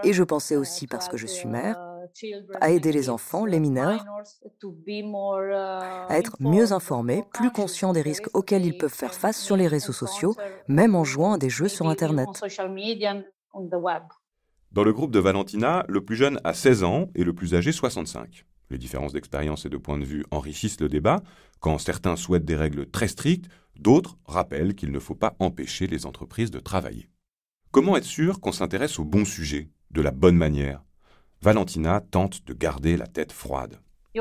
Et 0.02 0.12
je 0.12 0.22
pensais 0.24 0.56
aussi, 0.56 0.86
parce 0.86 1.08
que 1.08 1.16
je 1.16 1.26
suis 1.26 1.48
mère, 1.48 1.78
à 2.60 2.70
aider 2.70 2.92
les 2.92 3.10
enfants, 3.10 3.44
les 3.44 3.60
mineurs, 3.60 4.04
à 6.08 6.18
être 6.18 6.36
mieux 6.40 6.72
informés, 6.72 7.24
plus 7.32 7.50
conscients 7.50 7.92
des 7.92 8.02
risques 8.02 8.28
auxquels 8.34 8.64
ils 8.64 8.76
peuvent 8.76 8.92
faire 8.92 9.14
face 9.14 9.40
sur 9.40 9.56
les 9.56 9.68
réseaux 9.68 9.92
sociaux, 9.92 10.34
même 10.66 10.94
en 10.94 11.04
jouant 11.04 11.34
à 11.34 11.38
des 11.38 11.50
jeux 11.50 11.68
sur 11.68 11.88
Internet. 11.88 12.28
Dans 14.72 14.84
le 14.84 14.92
groupe 14.92 15.12
de 15.12 15.18
Valentina, 15.18 15.84
le 15.88 16.04
plus 16.04 16.16
jeune 16.16 16.40
a 16.44 16.52
16 16.54 16.84
ans 16.84 17.08
et 17.14 17.24
le 17.24 17.32
plus 17.32 17.54
âgé 17.54 17.72
65. 17.72 18.44
Les 18.70 18.78
différences 18.78 19.12
d'expérience 19.12 19.64
et 19.64 19.70
de 19.70 19.78
point 19.78 19.98
de 19.98 20.04
vue 20.04 20.24
enrichissent 20.30 20.80
le 20.80 20.88
débat. 20.88 21.22
Quand 21.60 21.78
certains 21.78 22.16
souhaitent 22.16 22.44
des 22.44 22.56
règles 22.56 22.90
très 22.90 23.08
strictes, 23.08 23.48
d'autres 23.76 24.18
rappellent 24.26 24.74
qu'il 24.74 24.92
ne 24.92 24.98
faut 24.98 25.14
pas 25.14 25.36
empêcher 25.38 25.86
les 25.86 26.04
entreprises 26.04 26.50
de 26.50 26.60
travailler. 26.60 27.08
Comment 27.70 27.98
être 27.98 28.04
sûr 28.04 28.40
qu'on 28.40 28.52
s'intéresse 28.52 28.98
au 28.98 29.04
bon 29.04 29.26
sujet, 29.26 29.68
de 29.90 30.00
la 30.00 30.10
bonne 30.10 30.36
manière? 30.36 30.82
Valentina 31.42 32.00
tente 32.00 32.46
de 32.46 32.54
garder 32.54 32.96
la 32.96 33.06
tête 33.06 33.30
froide. 33.30 33.78
Uh, 34.14 34.20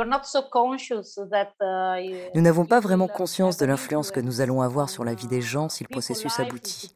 nous 2.35 2.41
n'avons 2.41 2.65
pas 2.65 2.81
vraiment 2.81 3.07
conscience 3.07 3.55
de 3.57 3.65
l'influence 3.65 4.11
que 4.11 4.19
nous 4.19 4.41
allons 4.41 4.61
avoir 4.61 4.89
sur 4.89 5.05
la 5.05 5.13
vie 5.13 5.27
des 5.27 5.41
gens 5.41 5.69
si 5.69 5.85
le 5.85 5.89
processus 5.89 6.37
aboutit. 6.41 6.93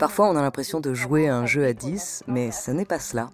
Parfois, 0.00 0.28
on 0.28 0.36
a 0.36 0.42
l'impression 0.42 0.80
de 0.80 0.92
jouer 0.92 1.28
à 1.28 1.36
un 1.36 1.46
jeu 1.46 1.64
à 1.64 1.72
10, 1.72 2.24
mais 2.26 2.50
ce 2.50 2.72
n'est 2.72 2.84
pas 2.84 2.98
cela. 2.98 3.30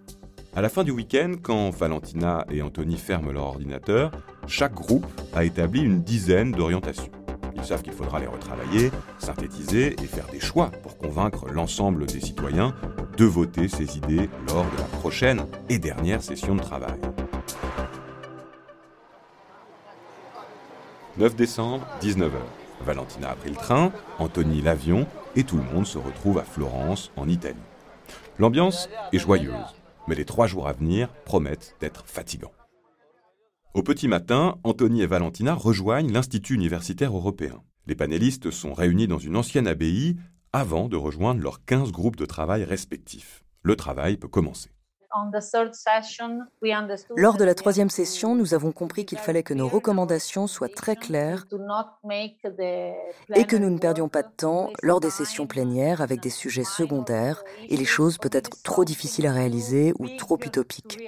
À 0.54 0.60
la 0.60 0.68
fin 0.68 0.84
du 0.84 0.90
week-end, 0.90 1.36
quand 1.42 1.70
Valentina 1.70 2.44
et 2.50 2.60
Anthony 2.60 2.98
ferment 2.98 3.32
leur 3.32 3.44
ordinateur, 3.44 4.12
chaque 4.46 4.74
groupe 4.74 5.06
a 5.34 5.42
établi 5.42 5.80
une 5.80 6.02
dizaine 6.02 6.52
d'orientations. 6.52 7.10
Ils 7.64 7.68
savent 7.68 7.82
qu'il 7.82 7.94
faudra 7.94 8.20
les 8.20 8.26
retravailler, 8.26 8.90
synthétiser 9.18 9.96
et 9.98 10.06
faire 10.06 10.26
des 10.26 10.38
choix 10.38 10.70
pour 10.82 10.98
convaincre 10.98 11.46
l'ensemble 11.48 12.04
des 12.04 12.20
citoyens 12.20 12.74
de 13.16 13.24
voter 13.24 13.68
ces 13.68 13.96
idées 13.96 14.28
lors 14.48 14.66
de 14.70 14.76
la 14.76 14.98
prochaine 14.98 15.46
et 15.70 15.78
dernière 15.78 16.22
session 16.22 16.54
de 16.56 16.60
travail. 16.60 17.00
9 21.16 21.34
décembre, 21.36 21.86
19h. 22.02 22.32
Valentina 22.82 23.30
a 23.30 23.34
pris 23.34 23.48
le 23.48 23.56
train, 23.56 23.92
Anthony 24.18 24.60
l'avion 24.60 25.06
et 25.34 25.44
tout 25.44 25.56
le 25.56 25.62
monde 25.62 25.86
se 25.86 25.96
retrouve 25.96 26.36
à 26.36 26.44
Florence, 26.44 27.12
en 27.16 27.30
Italie. 27.30 27.56
L'ambiance 28.38 28.90
est 29.14 29.18
joyeuse, 29.18 29.74
mais 30.06 30.16
les 30.16 30.26
trois 30.26 30.46
jours 30.46 30.68
à 30.68 30.74
venir 30.74 31.08
promettent 31.24 31.76
d'être 31.80 32.04
fatigants. 32.04 32.52
Au 33.74 33.82
petit 33.82 34.06
matin, 34.06 34.56
Anthony 34.62 35.02
et 35.02 35.06
Valentina 35.08 35.52
rejoignent 35.52 36.12
l'Institut 36.12 36.54
universitaire 36.54 37.16
européen. 37.16 37.60
Les 37.88 37.96
panélistes 37.96 38.52
sont 38.52 38.72
réunis 38.72 39.08
dans 39.08 39.18
une 39.18 39.36
ancienne 39.36 39.66
abbaye 39.66 40.14
avant 40.52 40.88
de 40.88 40.96
rejoindre 40.96 41.42
leurs 41.42 41.64
15 41.64 41.90
groupes 41.90 42.14
de 42.14 42.24
travail 42.24 42.62
respectifs. 42.62 43.42
Le 43.62 43.74
travail 43.74 44.16
peut 44.16 44.28
commencer. 44.28 44.70
Lors 47.16 47.36
de 47.36 47.44
la 47.44 47.54
troisième 47.54 47.90
session, 47.90 48.34
nous 48.34 48.54
avons 48.54 48.72
compris 48.72 49.06
qu'il 49.06 49.18
fallait 49.18 49.42
que 49.42 49.54
nos 49.54 49.68
recommandations 49.68 50.46
soient 50.46 50.68
très 50.68 50.96
claires 50.96 51.46
et 53.34 53.44
que 53.44 53.56
nous 53.56 53.70
ne 53.70 53.78
perdions 53.78 54.08
pas 54.08 54.22
de 54.22 54.30
temps 54.36 54.70
lors 54.82 55.00
des 55.00 55.10
sessions 55.10 55.46
plénières 55.46 56.00
avec 56.00 56.20
des 56.20 56.30
sujets 56.30 56.64
secondaires 56.64 57.44
et 57.68 57.76
les 57.76 57.84
choses 57.84 58.18
peut-être 58.18 58.62
trop 58.62 58.84
difficiles 58.84 59.26
à 59.26 59.32
réaliser 59.32 59.92
ou 59.98 60.08
trop 60.18 60.38
utopiques. 60.44 60.98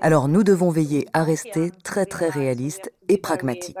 Alors 0.00 0.28
nous 0.28 0.42
devons 0.42 0.70
veiller 0.70 1.06
à 1.12 1.22
rester 1.22 1.70
très 1.84 2.06
très 2.06 2.28
réalistes 2.28 2.92
et 3.08 3.18
pragmatiques. 3.18 3.76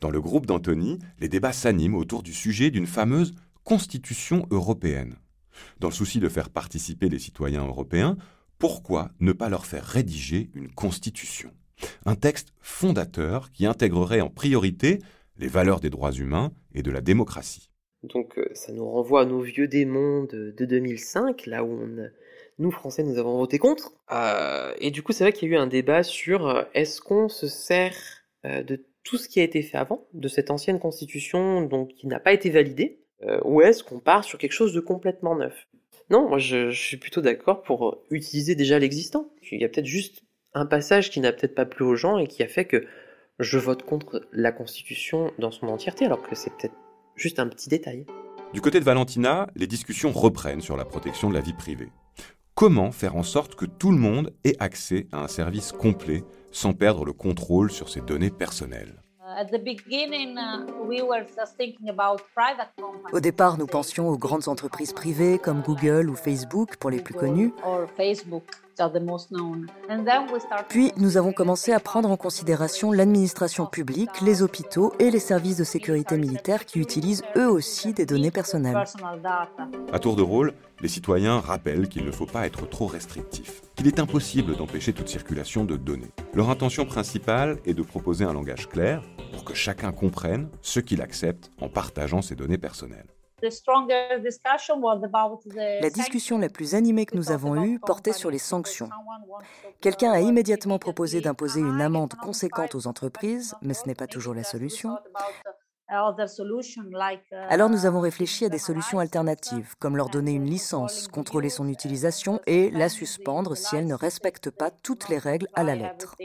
Dans 0.00 0.10
le 0.10 0.20
groupe 0.20 0.46
d'Anthony, 0.46 0.98
les 1.20 1.28
débats 1.28 1.52
s'animent 1.52 1.96
autour 1.96 2.22
du 2.22 2.32
sujet 2.32 2.70
d'une 2.70 2.86
fameuse 2.86 3.34
Constitution 3.64 4.46
européenne. 4.50 5.16
Dans 5.80 5.88
le 5.88 5.94
souci 5.94 6.20
de 6.20 6.28
faire 6.28 6.50
participer 6.50 7.08
les 7.08 7.18
citoyens 7.18 7.66
européens, 7.66 8.16
pourquoi 8.58 9.10
ne 9.20 9.32
pas 9.32 9.48
leur 9.48 9.66
faire 9.66 9.84
rédiger 9.84 10.50
une 10.54 10.70
constitution? 10.70 11.50
Un 12.06 12.14
texte 12.14 12.52
fondateur 12.60 13.50
qui 13.50 13.66
intégrerait 13.66 14.20
en 14.20 14.30
priorité 14.30 15.00
les 15.38 15.48
valeurs 15.48 15.80
des 15.80 15.90
droits 15.90 16.12
humains 16.12 16.52
et 16.74 16.82
de 16.82 16.90
la 16.90 17.00
démocratie. 17.00 17.70
Donc 18.02 18.38
euh, 18.38 18.48
ça 18.54 18.72
nous 18.72 18.88
renvoie 18.88 19.22
à 19.22 19.24
nos 19.24 19.40
vieux 19.40 19.68
démons 19.68 20.24
de, 20.24 20.54
2005, 20.58 21.46
là 21.46 21.64
où 21.64 21.88
nous, 22.58 22.70
Français, 22.70 23.02
nous 23.02 23.18
avons 23.18 23.36
voté 23.36 23.58
contre. 23.58 23.92
Euh, 24.12 24.72
et 24.78 24.90
du 24.90 25.02
coup, 25.02 25.12
c'est 25.12 25.24
vrai 25.24 25.32
qu'il 25.32 25.48
y 25.48 25.52
a 25.52 25.56
eu 25.56 25.58
un 25.58 25.66
débat 25.66 26.02
sur 26.02 26.48
euh, 26.48 26.62
est-ce 26.74 27.00
qu'on 27.00 27.28
se 27.28 27.46
sert 27.48 27.94
de 28.44 28.84
tout 29.04 29.18
ce 29.18 29.28
qui 29.28 29.38
a 29.38 29.44
été 29.44 29.62
fait 29.62 29.78
avant, 29.78 30.08
de 30.14 30.26
cette 30.26 30.50
ancienne 30.50 30.80
constitution 30.80 31.62
donc, 31.62 31.90
qui 31.94 32.08
n'a 32.08 32.18
pas 32.18 32.32
été 32.32 32.50
validée, 32.50 33.01
euh, 33.24 33.40
ou 33.44 33.62
est-ce 33.62 33.84
qu'on 33.84 34.00
part 34.00 34.24
sur 34.24 34.38
quelque 34.38 34.52
chose 34.52 34.72
de 34.72 34.80
complètement 34.80 35.36
neuf? 35.36 35.66
Non, 36.10 36.28
moi 36.28 36.38
je, 36.38 36.70
suis 36.70 36.96
plutôt 36.96 37.20
d'accord 37.20 37.62
pour 37.62 38.02
utiliser 38.10 38.54
déjà 38.54 38.78
l'existant. 38.78 39.30
Il 39.50 39.60
y 39.60 39.64
a 39.64 39.68
peut-être 39.68 39.86
juste 39.86 40.22
un 40.54 40.66
passage 40.66 41.10
qui 41.10 41.20
n'a 41.20 41.32
peut-être 41.32 41.54
pas 41.54 41.64
plu 41.64 41.84
aux 41.84 41.96
gens 41.96 42.18
et 42.18 42.26
qui 42.26 42.42
a 42.42 42.48
fait 42.48 42.66
que 42.66 42.84
je 43.38 43.58
vote 43.58 43.82
contre 43.82 44.26
la 44.32 44.52
Constitution 44.52 45.32
dans 45.38 45.50
son 45.50 45.68
entièreté, 45.68 46.04
alors 46.04 46.22
que 46.22 46.34
c'est 46.34 46.50
peut-être 46.50 46.74
juste 47.16 47.38
un 47.38 47.48
petit 47.48 47.68
détail. 47.68 48.06
Du 48.52 48.60
côté 48.60 48.78
de 48.78 48.84
Valentina, 48.84 49.48
les 49.56 49.66
discussions 49.66 50.12
reprennent 50.12 50.60
sur 50.60 50.76
la 50.76 50.84
protection 50.84 51.30
de 51.30 51.34
la 51.34 51.40
vie 51.40 51.54
privée. 51.54 51.88
Comment 52.54 52.92
faire 52.92 53.16
en 53.16 53.22
sorte 53.22 53.54
que 53.54 53.64
tout 53.64 53.90
le 53.90 53.96
monde 53.96 54.34
ait 54.44 54.56
accès 54.58 55.06
à 55.10 55.22
un 55.22 55.28
service 55.28 55.72
complet 55.72 56.22
sans 56.50 56.74
perdre 56.74 57.06
le 57.06 57.14
contrôle 57.14 57.70
sur 57.72 57.88
ses 57.88 58.02
données 58.02 58.30
personnelles? 58.30 59.02
Au 63.12 63.20
départ, 63.20 63.58
nous 63.58 63.66
pensions 63.66 64.08
aux 64.08 64.18
grandes 64.18 64.48
entreprises 64.48 64.92
privées 64.92 65.38
comme 65.38 65.62
Google 65.62 66.08
ou 66.10 66.16
Facebook 66.16 66.76
pour 66.76 66.90
les 66.90 67.00
plus 67.00 67.14
connus. 67.14 67.52
Puis, 70.68 70.92
nous 70.96 71.16
avons 71.16 71.32
commencé 71.32 71.72
à 71.72 71.80
prendre 71.80 72.10
en 72.10 72.16
considération 72.16 72.92
l'administration 72.92 73.66
publique, 73.66 74.20
les 74.22 74.42
hôpitaux 74.42 74.92
et 74.98 75.10
les 75.10 75.18
services 75.18 75.56
de 75.56 75.64
sécurité 75.64 76.16
militaire 76.16 76.64
qui 76.64 76.80
utilisent 76.80 77.22
eux 77.36 77.48
aussi 77.48 77.92
des 77.92 78.06
données 78.06 78.30
personnelles. 78.30 78.82
À 79.92 79.98
tour 79.98 80.16
de 80.16 80.22
rôle, 80.22 80.54
les 80.80 80.88
citoyens 80.88 81.40
rappellent 81.40 81.88
qu'il 81.88 82.04
ne 82.04 82.10
faut 82.10 82.26
pas 82.26 82.46
être 82.46 82.68
trop 82.68 82.86
restrictif, 82.86 83.62
qu'il 83.76 83.86
est 83.86 84.00
impossible 84.00 84.56
d'empêcher 84.56 84.92
toute 84.92 85.08
circulation 85.08 85.64
de 85.64 85.76
données. 85.76 86.10
Leur 86.34 86.50
intention 86.50 86.84
principale 86.84 87.58
est 87.64 87.74
de 87.74 87.82
proposer 87.82 88.24
un 88.24 88.32
langage 88.32 88.68
clair 88.68 89.02
pour 89.32 89.44
que 89.44 89.54
chacun 89.54 89.92
comprenne 89.92 90.48
ce 90.60 90.80
qu'il 90.80 91.02
accepte 91.02 91.50
en 91.60 91.68
partageant 91.68 92.22
ses 92.22 92.34
données 92.34 92.58
personnelles. 92.58 93.06
La 95.54 95.90
discussion 95.90 96.38
la 96.38 96.48
plus 96.48 96.74
animée 96.74 97.06
que 97.06 97.16
nous 97.16 97.32
avons 97.32 97.62
eue 97.62 97.78
portait 97.80 98.12
sur 98.12 98.30
les 98.30 98.38
sanctions. 98.38 98.88
Quelqu'un 99.80 100.12
a 100.12 100.20
immédiatement 100.20 100.78
proposé 100.78 101.20
d'imposer 101.20 101.60
une 101.60 101.80
amende 101.80 102.14
conséquente 102.14 102.74
aux 102.74 102.86
entreprises, 102.86 103.54
mais 103.62 103.74
ce 103.74 103.86
n'est 103.86 103.94
pas 103.94 104.06
toujours 104.06 104.34
la 104.34 104.44
solution. 104.44 104.96
Alors 107.48 107.68
nous 107.68 107.84
avons 107.84 108.00
réfléchi 108.00 108.46
à 108.46 108.48
des 108.48 108.58
solutions 108.58 108.98
alternatives, 108.98 109.74
comme 109.78 109.96
leur 109.96 110.08
donner 110.08 110.32
une 110.32 110.46
licence, 110.46 111.06
contrôler 111.08 111.50
son 111.50 111.68
utilisation 111.68 112.40
et 112.46 112.70
la 112.70 112.88
suspendre 112.88 113.56
si 113.56 113.76
elle 113.76 113.86
ne 113.86 113.94
respecte 113.94 114.50
pas 114.50 114.70
toutes 114.70 115.10
les 115.10 115.18
règles 115.18 115.48
à 115.54 115.64
la 115.64 115.74
lettre 115.74 116.16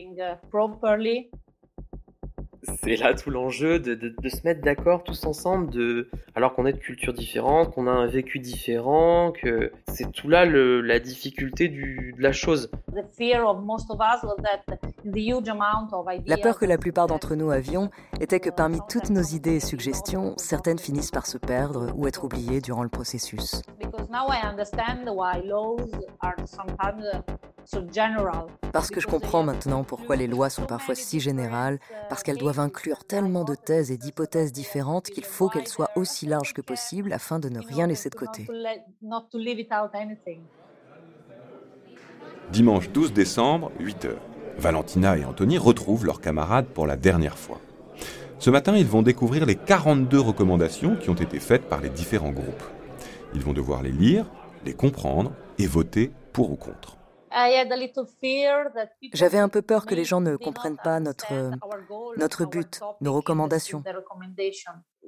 c'est 2.84 2.96
là 2.98 3.14
tout 3.14 3.30
l'enjeu 3.30 3.80
de, 3.80 4.14
se 4.30 4.44
mettre 4.44 4.62
d'accord 4.62 5.04
tous 5.04 5.26
ensemble, 5.26 5.70
de, 5.72 6.10
alors 6.36 6.54
qu'on 6.54 6.66
est 6.66 6.74
de 6.74 6.78
cultures 6.78 7.14
différentes, 7.14 7.74
qu'on 7.74 7.88
a 7.88 7.92
un 7.92 8.08
vécu 8.08 8.40
différent, 8.40 9.32
que 9.32 9.72
c'est 9.88 10.12
tout 10.12 10.30
là 10.30 10.46
la 10.46 11.00
difficulté 11.00 11.68
de 11.70 12.22
la 12.22 12.32
chose. 12.32 12.70
La 16.26 16.38
peur 16.38 16.60
que 16.60 16.66
la 16.66 16.78
plupart 16.78 17.08
d'entre 17.08 17.36
nous 17.36 17.52
avions 17.52 17.90
était 18.20 18.40
que 18.40 18.50
parmi 18.50 18.80
toutes 18.90 19.10
nos 19.10 19.22
idées 19.22 19.56
et 19.56 19.60
suggestions, 19.60 20.34
certaines 20.38 20.80
finissent 20.80 21.12
par 21.12 21.26
se 21.26 21.38
perdre 21.38 21.92
ou 21.96 22.08
être 22.08 22.24
oubliées 22.24 22.62
durant 22.62 22.84
le 22.84 22.90
processus. 22.90 23.62
Parce 28.72 28.90
que 28.90 29.02
je 29.02 29.08
comprends 29.08 29.44
maintenant 29.44 29.84
pourquoi 29.84 30.16
les 30.16 30.28
lois 30.28 30.50
sont 30.50 30.66
parfois 30.66 30.96
si 30.96 31.20
générales, 31.20 31.80
parce 32.10 32.24
qu'elles 32.24 32.38
doivent 32.38 32.60
inclure 32.60 33.04
tellement 33.06 33.44
de 33.44 33.56
thèses 33.56 33.92
et 33.92 33.98
d'hypothèses 33.98 34.54
différentes 34.54 35.08
qu'il 35.08 35.26
faut 35.26 35.50
qu'elles 35.50 35.68
soient 35.68 35.92
aussi 35.96 36.26
larges 36.28 36.54
que 36.54 36.62
possible 36.62 37.12
afin 37.12 37.40
de 37.40 37.50
ne 37.50 37.60
rien 37.60 37.88
laisser 37.88 38.10
de 38.10 38.16
côté. 38.16 38.48
Dimanche 42.52 42.90
12 42.90 43.14
décembre, 43.14 43.72
8h. 43.80 44.12
Valentina 44.58 45.18
et 45.18 45.26
Anthony 45.26 45.58
retrouvent 45.58 46.06
leurs 46.06 46.22
camarades 46.22 46.68
pour 46.68 46.88
la 46.88 46.96
dernière 46.96 47.38
fois. 47.38 47.60
Ce 48.40 48.50
matin, 48.50 48.76
ils 48.78 48.86
vont 48.86 49.02
découvrir 49.02 49.46
les 49.46 49.56
42 49.56 50.20
recommandations 50.20 50.96
qui 50.96 51.10
ont 51.10 51.16
été 51.16 51.40
faites 51.40 51.68
par 51.68 51.82
les 51.82 51.90
différents 51.90 52.32
groupes. 52.32 52.64
Ils 53.34 53.42
vont 53.42 53.54
devoir 53.54 53.84
les 53.84 53.92
lire, 53.92 54.26
les 54.66 54.74
comprendre 54.74 55.34
et 55.58 55.68
voter 55.68 56.12
pour 56.34 56.52
ou 56.52 56.56
contre. 56.56 56.98
J'avais 59.13 59.38
un 59.38 59.50
peu 59.50 59.62
peur 59.62 59.86
que 59.86 59.96
les 59.96 60.06
gens 60.06 60.22
ne 60.22 60.36
comprennent 60.36 60.79
pas 60.84 61.00
notre, 61.00 61.51
notre 62.17 62.46
but, 62.46 62.79
nos 63.01 63.13
recommandations. 63.13 63.84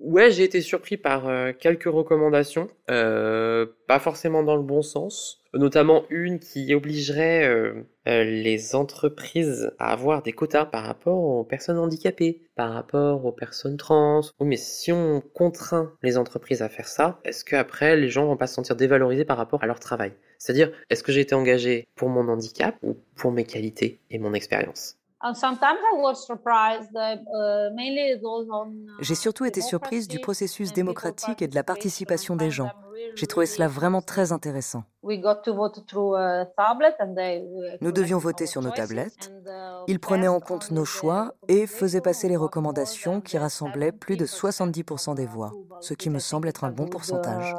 Ouais, 0.01 0.31
j'ai 0.31 0.43
été 0.43 0.61
surpris 0.61 0.95
par 0.95 1.27
euh, 1.27 1.51
quelques 1.51 1.83
recommandations, 1.83 2.69
euh, 2.89 3.65
pas 3.85 3.99
forcément 3.99 4.43
dans 4.43 4.55
le 4.55 4.63
bon 4.63 4.81
sens, 4.81 5.41
notamment 5.53 6.05
une 6.09 6.39
qui 6.39 6.73
obligerait 6.73 7.45
euh, 7.45 7.83
les 8.05 8.75
entreprises 8.75 9.71
à 9.77 9.91
avoir 9.91 10.23
des 10.23 10.31
quotas 10.31 10.65
par 10.65 10.85
rapport 10.85 11.17
aux 11.17 11.43
personnes 11.43 11.77
handicapées, 11.77 12.43
par 12.55 12.71
rapport 12.71 13.25
aux 13.25 13.33
personnes 13.33 13.75
trans. 13.75 14.21
Oui, 14.39 14.47
mais 14.47 14.57
si 14.57 14.93
on 14.93 15.21
contraint 15.33 15.91
les 16.01 16.17
entreprises 16.17 16.61
à 16.61 16.69
faire 16.69 16.87
ça, 16.87 17.19
est-ce 17.25 17.43
qu'après 17.43 17.97
les 17.97 18.09
gens 18.09 18.25
vont 18.25 18.37
pas 18.37 18.47
se 18.47 18.53
sentir 18.53 18.77
dévalorisés 18.77 19.25
par 19.25 19.37
rapport 19.37 19.63
à 19.63 19.67
leur 19.67 19.81
travail? 19.81 20.13
C'est-à-dire, 20.39 20.71
est-ce 20.89 21.03
que 21.03 21.11
j'ai 21.11 21.21
été 21.21 21.35
engagé 21.35 21.87
pour 21.95 22.09
mon 22.09 22.27
handicap 22.29 22.75
ou 22.81 22.95
pour 23.15 23.31
mes 23.31 23.43
qualités 23.43 23.99
et 24.09 24.17
mon 24.17 24.33
expérience? 24.33 24.95
Uh, 25.21 25.33
J'ai 29.01 29.15
surtout 29.15 29.43
été 29.43 29.59
surprise 29.59 30.07
du 30.07 30.19
processus 30.19 30.71
démocratique 30.71 31.41
et 31.41 31.49
de 31.49 31.55
la 31.55 31.63
participation 31.63 32.37
des 32.37 32.51
gens. 32.51 32.71
J'ai 33.15 33.27
trouvé 33.27 33.45
cela 33.45 33.67
vraiment 33.67 34.01
très 34.01 34.31
intéressant. 34.31 34.85
Nous 35.03 35.11
devions 37.91 38.17
voter 38.17 38.45
sur 38.45 38.61
nos 38.61 38.71
tablettes. 38.71 39.33
Ils 39.87 39.99
prenaient 39.99 40.29
en 40.29 40.39
compte 40.39 40.71
nos 40.71 40.85
choix 40.85 41.33
et 41.49 41.67
faisaient 41.67 41.99
passer 41.99 42.29
les 42.29 42.37
recommandations 42.37 43.19
qui 43.19 43.37
rassemblaient 43.37 43.91
plus 43.91 44.15
de 44.15 44.25
70% 44.25 45.15
des 45.15 45.25
voix, 45.25 45.51
ce 45.81 45.93
qui 45.93 46.09
me 46.09 46.19
semble 46.19 46.47
être 46.47 46.63
un 46.63 46.71
bon 46.71 46.87
pourcentage. 46.87 47.53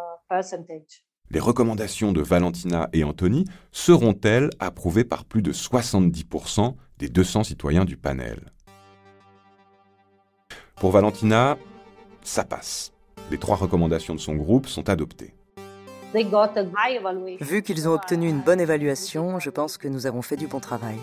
Les 1.33 1.38
recommandations 1.38 2.11
de 2.11 2.23
Valentina 2.23 2.88
et 2.93 3.05
Anthony 3.05 3.45
seront-elles 3.71 4.51
approuvées 4.59 5.05
par 5.05 5.25
plus 5.25 5.43
de 5.43 5.53
70% 5.53 6.75
des 6.99 7.09
200 7.09 7.45
citoyens 7.45 7.85
du 7.85 7.97
panel? 7.97 8.53
Pour 10.75 10.90
Valentina, 10.90 11.57
ça 12.23 12.43
passe. 12.43 12.93
Les 13.31 13.38
trois 13.38 13.55
recommandations 13.55 14.16
de 14.16 14.21
son 14.21 14.35
groupe 14.35 14.66
sont 14.66 14.88
adoptées. 14.88 15.35
Vu 17.40 17.62
qu'ils 17.62 17.88
ont 17.88 17.93
obtenu 17.93 18.29
une 18.29 18.40
bonne 18.40 18.61
évaluation, 18.61 19.38
je 19.38 19.51
pense 19.51 19.79
que 19.79 19.87
nous 19.87 20.07
avons 20.07 20.23
fait 20.23 20.37
du 20.37 20.49
bon 20.49 20.59
travail. 20.59 20.97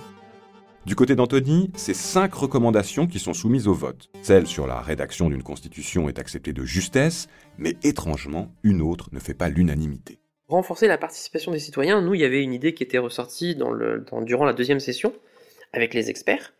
Du 0.87 0.95
côté 0.95 1.15
d'Anthony, 1.15 1.69
c'est 1.75 1.93
cinq 1.93 2.33
recommandations 2.33 3.07
qui 3.07 3.19
sont 3.19 3.33
soumises 3.33 3.67
au 3.67 3.73
vote. 3.73 4.09
Celle 4.21 4.47
sur 4.47 4.67
la 4.67 4.79
rédaction 4.79 5.29
d'une 5.29 5.43
constitution 5.43 6.07
est 6.07 6.17
acceptée 6.17 6.53
de 6.53 6.63
justesse, 6.63 7.27
mais 7.57 7.75
étrangement, 7.83 8.53
une 8.63 8.81
autre 8.81 9.09
ne 9.11 9.19
fait 9.19 9.33
pas 9.33 9.49
l'unanimité. 9.49 10.17
Renforcer 10.47 10.87
la 10.87 10.97
participation 10.97 11.51
des 11.51 11.59
citoyens, 11.59 11.99
nous, 11.99 12.13
il 12.13 12.21
y 12.21 12.23
avait 12.23 12.41
une 12.41 12.53
idée 12.53 12.73
qui 12.73 12.83
était 12.83 12.99
ressortie 12.99 13.53
dans 13.53 13.69
le, 13.69 14.05
durant 14.21 14.45
la 14.45 14.53
deuxième 14.53 14.79
session, 14.79 15.11
avec 15.73 15.93
les 15.93 16.09
experts, 16.09 16.53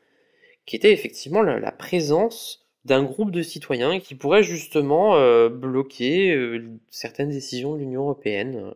qui 0.65 0.75
était 0.75 0.91
effectivement 0.91 1.41
la, 1.41 1.71
présence 1.71 2.67
d'un 2.83 3.03
groupe 3.03 3.31
de 3.31 3.41
citoyens 3.41 4.01
qui 4.01 4.13
pourrait 4.13 4.43
justement 4.43 5.15
euh, 5.15 5.47
bloquer 5.47 6.35
euh, 6.35 6.77
certaines 6.89 7.29
décisions 7.29 7.75
de 7.75 7.79
l'Union 7.79 8.01
européenne. 8.01 8.73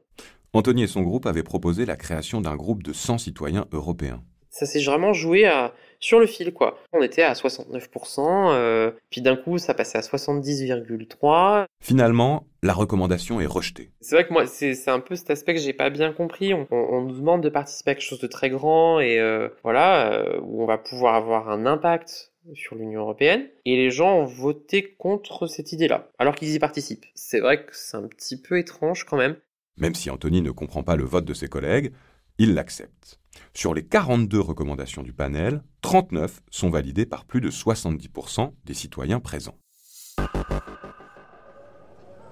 Anthony 0.53 0.83
et 0.83 0.87
son 0.87 1.01
groupe 1.01 1.25
avaient 1.25 1.43
proposé 1.43 1.85
la 1.85 1.97
création 1.97 2.39
d'un 2.39 2.55
groupe 2.55 2.83
de 2.83 2.93
100 2.93 3.17
citoyens 3.17 3.67
européens. 3.73 4.23
Ça 4.51 4.65
s'est 4.65 4.81
vraiment 4.83 5.13
joué 5.13 5.45
à, 5.45 5.73
sur 6.01 6.19
le 6.19 6.25
fil, 6.25 6.53
quoi. 6.53 6.77
On 6.91 7.01
était 7.01 7.23
à 7.23 7.33
69%, 7.33 8.51
euh, 8.53 8.91
puis 9.09 9.21
d'un 9.21 9.37
coup, 9.37 9.57
ça 9.57 9.73
passait 9.73 9.97
à 9.97 10.01
70,3%. 10.01 11.65
Finalement, 11.79 12.45
la 12.61 12.73
recommandation 12.73 13.39
est 13.39 13.45
rejetée. 13.45 13.91
C'est 14.01 14.15
vrai 14.15 14.27
que 14.27 14.33
moi, 14.33 14.45
c'est 14.45 14.89
un 14.89 14.99
peu 14.99 15.15
cet 15.15 15.29
aspect 15.29 15.53
que 15.53 15.61
j'ai 15.61 15.73
pas 15.73 15.89
bien 15.89 16.11
compris. 16.11 16.53
On, 16.53 17.01
nous 17.01 17.15
demande 17.15 17.41
de 17.41 17.49
participer 17.49 17.91
à 17.91 17.95
quelque 17.95 18.03
chose 18.03 18.19
de 18.19 18.27
très 18.27 18.49
grand 18.49 18.99
et 18.99 19.19
euh, 19.19 19.47
voilà, 19.63 20.11
euh, 20.11 20.39
où 20.41 20.63
on 20.63 20.65
va 20.65 20.77
pouvoir 20.77 21.15
avoir 21.15 21.49
un 21.49 21.65
impact 21.65 22.33
sur 22.53 22.75
l'Union 22.75 23.01
européenne. 23.01 23.47
Et 23.65 23.77
les 23.77 23.91
gens 23.91 24.17
ont 24.17 24.25
voté 24.25 24.95
contre 24.97 25.47
cette 25.47 25.71
idée-là, 25.71 26.09
alors 26.19 26.35
qu'ils 26.35 26.53
y 26.53 26.59
participent. 26.59 27.05
C'est 27.15 27.39
vrai 27.39 27.63
que 27.63 27.71
c'est 27.73 27.97
un 27.97 28.07
petit 28.07 28.41
peu 28.41 28.57
étrange 28.57 29.05
quand 29.05 29.17
même. 29.17 29.37
Même 29.77 29.95
si 29.95 30.09
Anthony 30.09 30.41
ne 30.41 30.51
comprend 30.51 30.83
pas 30.83 30.95
le 30.95 31.05
vote 31.05 31.25
de 31.25 31.33
ses 31.33 31.47
collègues, 31.47 31.93
il 32.41 32.55
l'accepte. 32.55 33.19
Sur 33.53 33.75
les 33.75 33.83
42 33.85 34.39
recommandations 34.39 35.03
du 35.03 35.13
panel, 35.13 35.61
39 35.81 36.41
sont 36.49 36.71
validées 36.71 37.05
par 37.05 37.25
plus 37.25 37.39
de 37.39 37.51
70% 37.51 38.51
des 38.65 38.73
citoyens 38.73 39.19
présents. 39.19 39.59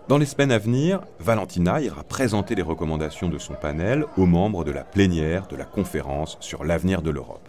Dans 0.08 0.18
les 0.18 0.26
semaines 0.26 0.52
à 0.52 0.58
venir, 0.58 1.02
Valentina 1.20 1.80
ira 1.80 2.04
présenter 2.04 2.56
les 2.56 2.64
recommandations 2.64 3.30
de 3.30 3.38
son 3.38 3.54
panel 3.54 4.04
aux 4.18 4.26
membres 4.26 4.64
de 4.64 4.72
la 4.72 4.84
plénière 4.84 5.46
de 5.46 5.56
la 5.56 5.66
conférence 5.66 6.38
sur 6.40 6.64
l'avenir 6.64 7.04
de 7.04 7.12
l'Europe. 7.12 7.48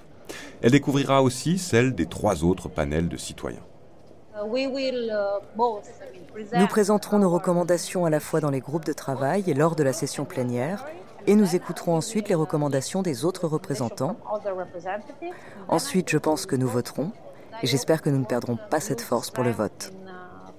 Elle 0.60 0.72
découvrira 0.72 1.22
aussi 1.22 1.56
celles 1.56 1.94
des 1.94 2.04
trois 2.04 2.44
autres 2.44 2.68
panels 2.68 3.08
de 3.08 3.16
citoyens. 3.16 3.64
Nous 6.58 6.66
présenterons 6.66 7.18
nos 7.20 7.30
recommandations 7.30 8.04
à 8.04 8.10
la 8.10 8.20
fois 8.20 8.40
dans 8.40 8.50
les 8.50 8.60
groupes 8.60 8.84
de 8.84 8.92
travail 8.92 9.44
et 9.46 9.54
lors 9.54 9.76
de 9.76 9.82
la 9.82 9.94
session 9.94 10.26
plénière, 10.26 10.84
et 11.26 11.34
nous 11.34 11.54
écouterons 11.54 11.96
ensuite 11.96 12.28
les 12.28 12.34
recommandations 12.34 13.02
des 13.02 13.24
autres 13.24 13.46
représentants. 13.46 14.16
Ensuite, 15.68 16.10
je 16.10 16.18
pense 16.18 16.46
que 16.46 16.56
nous 16.56 16.68
voterons 16.68 17.12
et 17.62 17.66
j'espère 17.66 18.02
que 18.02 18.10
nous 18.10 18.18
ne 18.18 18.24
perdrons 18.24 18.58
pas 18.70 18.80
cette 18.80 19.00
force 19.00 19.30
pour 19.30 19.44
le 19.44 19.50
vote. 19.50 19.92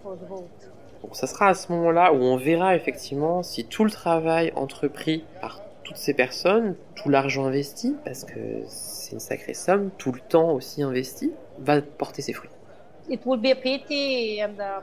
Bon, 0.04 1.13
ça 1.13 1.26
sera 1.26 1.47
à 1.47 1.54
ce 1.54 1.71
moment-là 1.71 2.13
où 2.13 2.17
on 2.17 2.38
verra 2.38 2.76
effectivement 2.76 3.43
si 3.43 3.65
tout 3.65 3.84
le 3.84 3.91
travail 3.91 4.54
entrepris 4.56 5.26
par 5.41 5.62
toutes 5.84 5.97
ces 5.97 6.13
personnes, 6.13 6.76
tout 6.95 7.10
l'argent 7.10 7.45
investi, 7.45 7.95
parce 8.06 8.24
que 8.24 8.39
c'est 8.67 9.13
une 9.13 9.19
sacrée 9.19 9.56
somme, 9.56 9.89
tout 9.97 10.12
le 10.12 10.19
temps 10.19 10.52
aussi 10.52 10.84
investi, 10.84 11.34
va 11.60 11.82
porter 11.82 12.21
ses 12.21 12.34
fruits. 12.34 12.52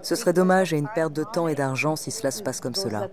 Ce 0.02 0.14
serait 0.14 0.32
dommage 0.32 0.72
et 0.72 0.78
une 0.78 0.88
perte 0.94 1.12
de 1.12 1.24
temps 1.24 1.48
et 1.48 1.54
d'argent 1.54 1.96
si 1.96 2.10
cela 2.10 2.30
se 2.30 2.42
passe 2.42 2.60
comme 2.60 2.74
cela. 2.74 3.08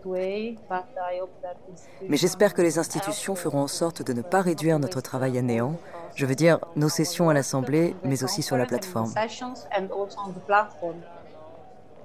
Mais 2.07 2.17
j'espère 2.17 2.53
que 2.53 2.61
les 2.61 2.77
institutions 2.79 3.35
feront 3.35 3.61
en 3.61 3.67
sorte 3.67 4.01
de 4.01 4.13
ne 4.13 4.21
pas 4.21 4.41
réduire 4.41 4.79
notre 4.79 5.01
travail 5.01 5.37
à 5.37 5.41
néant. 5.41 5.77
Je 6.15 6.25
veux 6.25 6.35
dire 6.35 6.59
nos 6.75 6.89
sessions 6.89 7.29
à 7.29 7.33
l'Assemblée, 7.33 7.95
mais 8.03 8.23
aussi 8.23 8.41
sur 8.41 8.57
la 8.57 8.65
plateforme. 8.65 9.13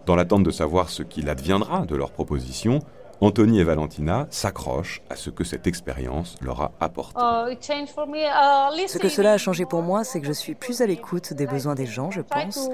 Dans 0.06 0.16
l'attente 0.16 0.42
de 0.42 0.50
savoir 0.50 0.88
ce 0.88 1.02
qu'il 1.02 1.28
adviendra 1.28 1.86
de 1.86 1.94
leurs 1.94 2.10
propositions, 2.10 2.80
Anthony 3.22 3.61
et 3.61 3.64
Valentina 3.64 4.26
s'accrochent 4.30 5.02
à 5.11 5.16
ce 5.16 5.28
que 5.28 5.44
cette 5.44 5.66
expérience 5.66 6.37
leur 6.40 6.62
a 6.62 6.72
apporté. 6.80 7.20
Uh, 7.20 7.52
uh, 7.52 8.88
ce 8.88 8.98
que 8.98 9.11
cela 9.11 9.33
a 9.33 9.38
changé 9.38 9.66
pour 9.66 9.83
moi, 9.83 10.04
c'est 10.04 10.20
que 10.20 10.26
je 10.26 10.33
suis 10.33 10.54
plus 10.54 10.80
à 10.80 10.87
l'écoute 10.87 11.35
des 11.35 11.46
besoins 11.46 11.74
des 11.74 11.85
gens, 11.85 12.11
je 12.11 12.22
pense. 12.22 12.70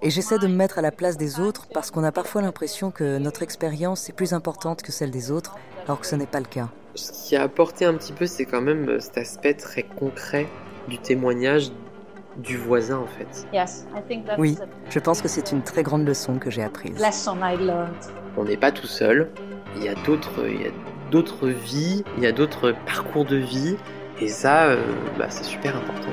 Et 0.00 0.08
j'essaie 0.08 0.38
de 0.38 0.46
me 0.46 0.54
mettre 0.54 0.78
à 0.78 0.82
la 0.82 0.90
place 0.90 1.18
des 1.18 1.38
autres 1.38 1.66
parce 1.72 1.90
qu'on 1.90 2.02
a 2.02 2.12
parfois 2.12 2.40
l'impression 2.40 2.90
que 2.90 3.18
notre 3.18 3.42
expérience 3.42 4.08
est 4.08 4.14
plus 4.14 4.32
importante 4.32 4.82
que 4.82 4.90
celle 4.90 5.10
des 5.10 5.30
autres, 5.30 5.56
alors 5.84 6.00
que 6.00 6.06
ce 6.06 6.16
n'est 6.16 6.26
pas 6.26 6.40
le 6.40 6.46
cas. 6.46 6.68
Ce 6.94 7.12
qui 7.12 7.36
a 7.36 7.42
apporté 7.42 7.84
un 7.84 7.94
petit 7.94 8.14
peu, 8.14 8.26
c'est 8.26 8.46
quand 8.46 8.62
même 8.62 8.88
euh, 8.88 9.00
cet 9.00 9.18
aspect 9.18 9.52
très 9.52 9.82
concret 9.82 10.46
du 10.88 10.96
témoignage 10.96 11.70
du 12.38 12.56
voisin 12.56 12.98
en 12.98 13.06
fait. 13.06 13.46
Oui, 14.38 14.58
je 14.88 14.98
pense 14.98 15.20
que 15.20 15.28
c'est 15.28 15.52
une 15.52 15.62
très 15.62 15.82
grande 15.82 16.06
leçon 16.06 16.38
que 16.38 16.50
j'ai 16.50 16.62
apprise. 16.62 16.96
On 18.36 18.44
n'est 18.44 18.56
pas 18.56 18.72
tout 18.72 18.86
seul, 18.86 19.30
il 19.76 19.84
y 19.84 19.88
a 19.88 19.94
d'autres, 19.94 21.48
vies, 21.48 22.04
il 22.16 22.22
y 22.22 22.26
a 22.26 22.32
d'autres 22.32 22.74
parcours 22.84 23.24
de 23.24 23.36
vie, 23.36 23.76
et 24.20 24.28
ça, 24.28 24.66
euh, 24.66 24.76
bah, 25.18 25.26
c'est 25.28 25.44
super 25.44 25.76
important. 25.76 26.10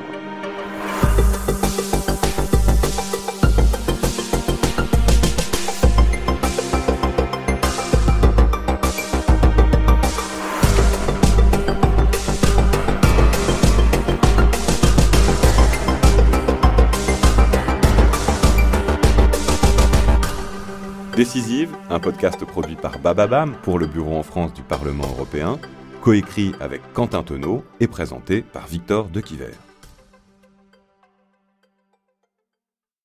Décisive, 21.23 21.73
un 21.89 22.01
podcast 22.01 22.43
produit 22.43 22.75
par 22.75 22.99
Bababam 22.99 23.55
pour 23.63 23.79
le 23.79 23.87
Bureau 23.87 24.17
en 24.17 24.23
France 24.23 24.53
du 24.53 24.61
Parlement 24.61 25.05
européen, 25.05 25.57
coécrit 26.01 26.51
avec 26.59 26.81
Quentin 26.91 27.23
Tonneau 27.23 27.63
et 27.79 27.87
présenté 27.87 28.41
par 28.41 28.67
Victor 28.67 29.07
Dequiver. 29.07 29.53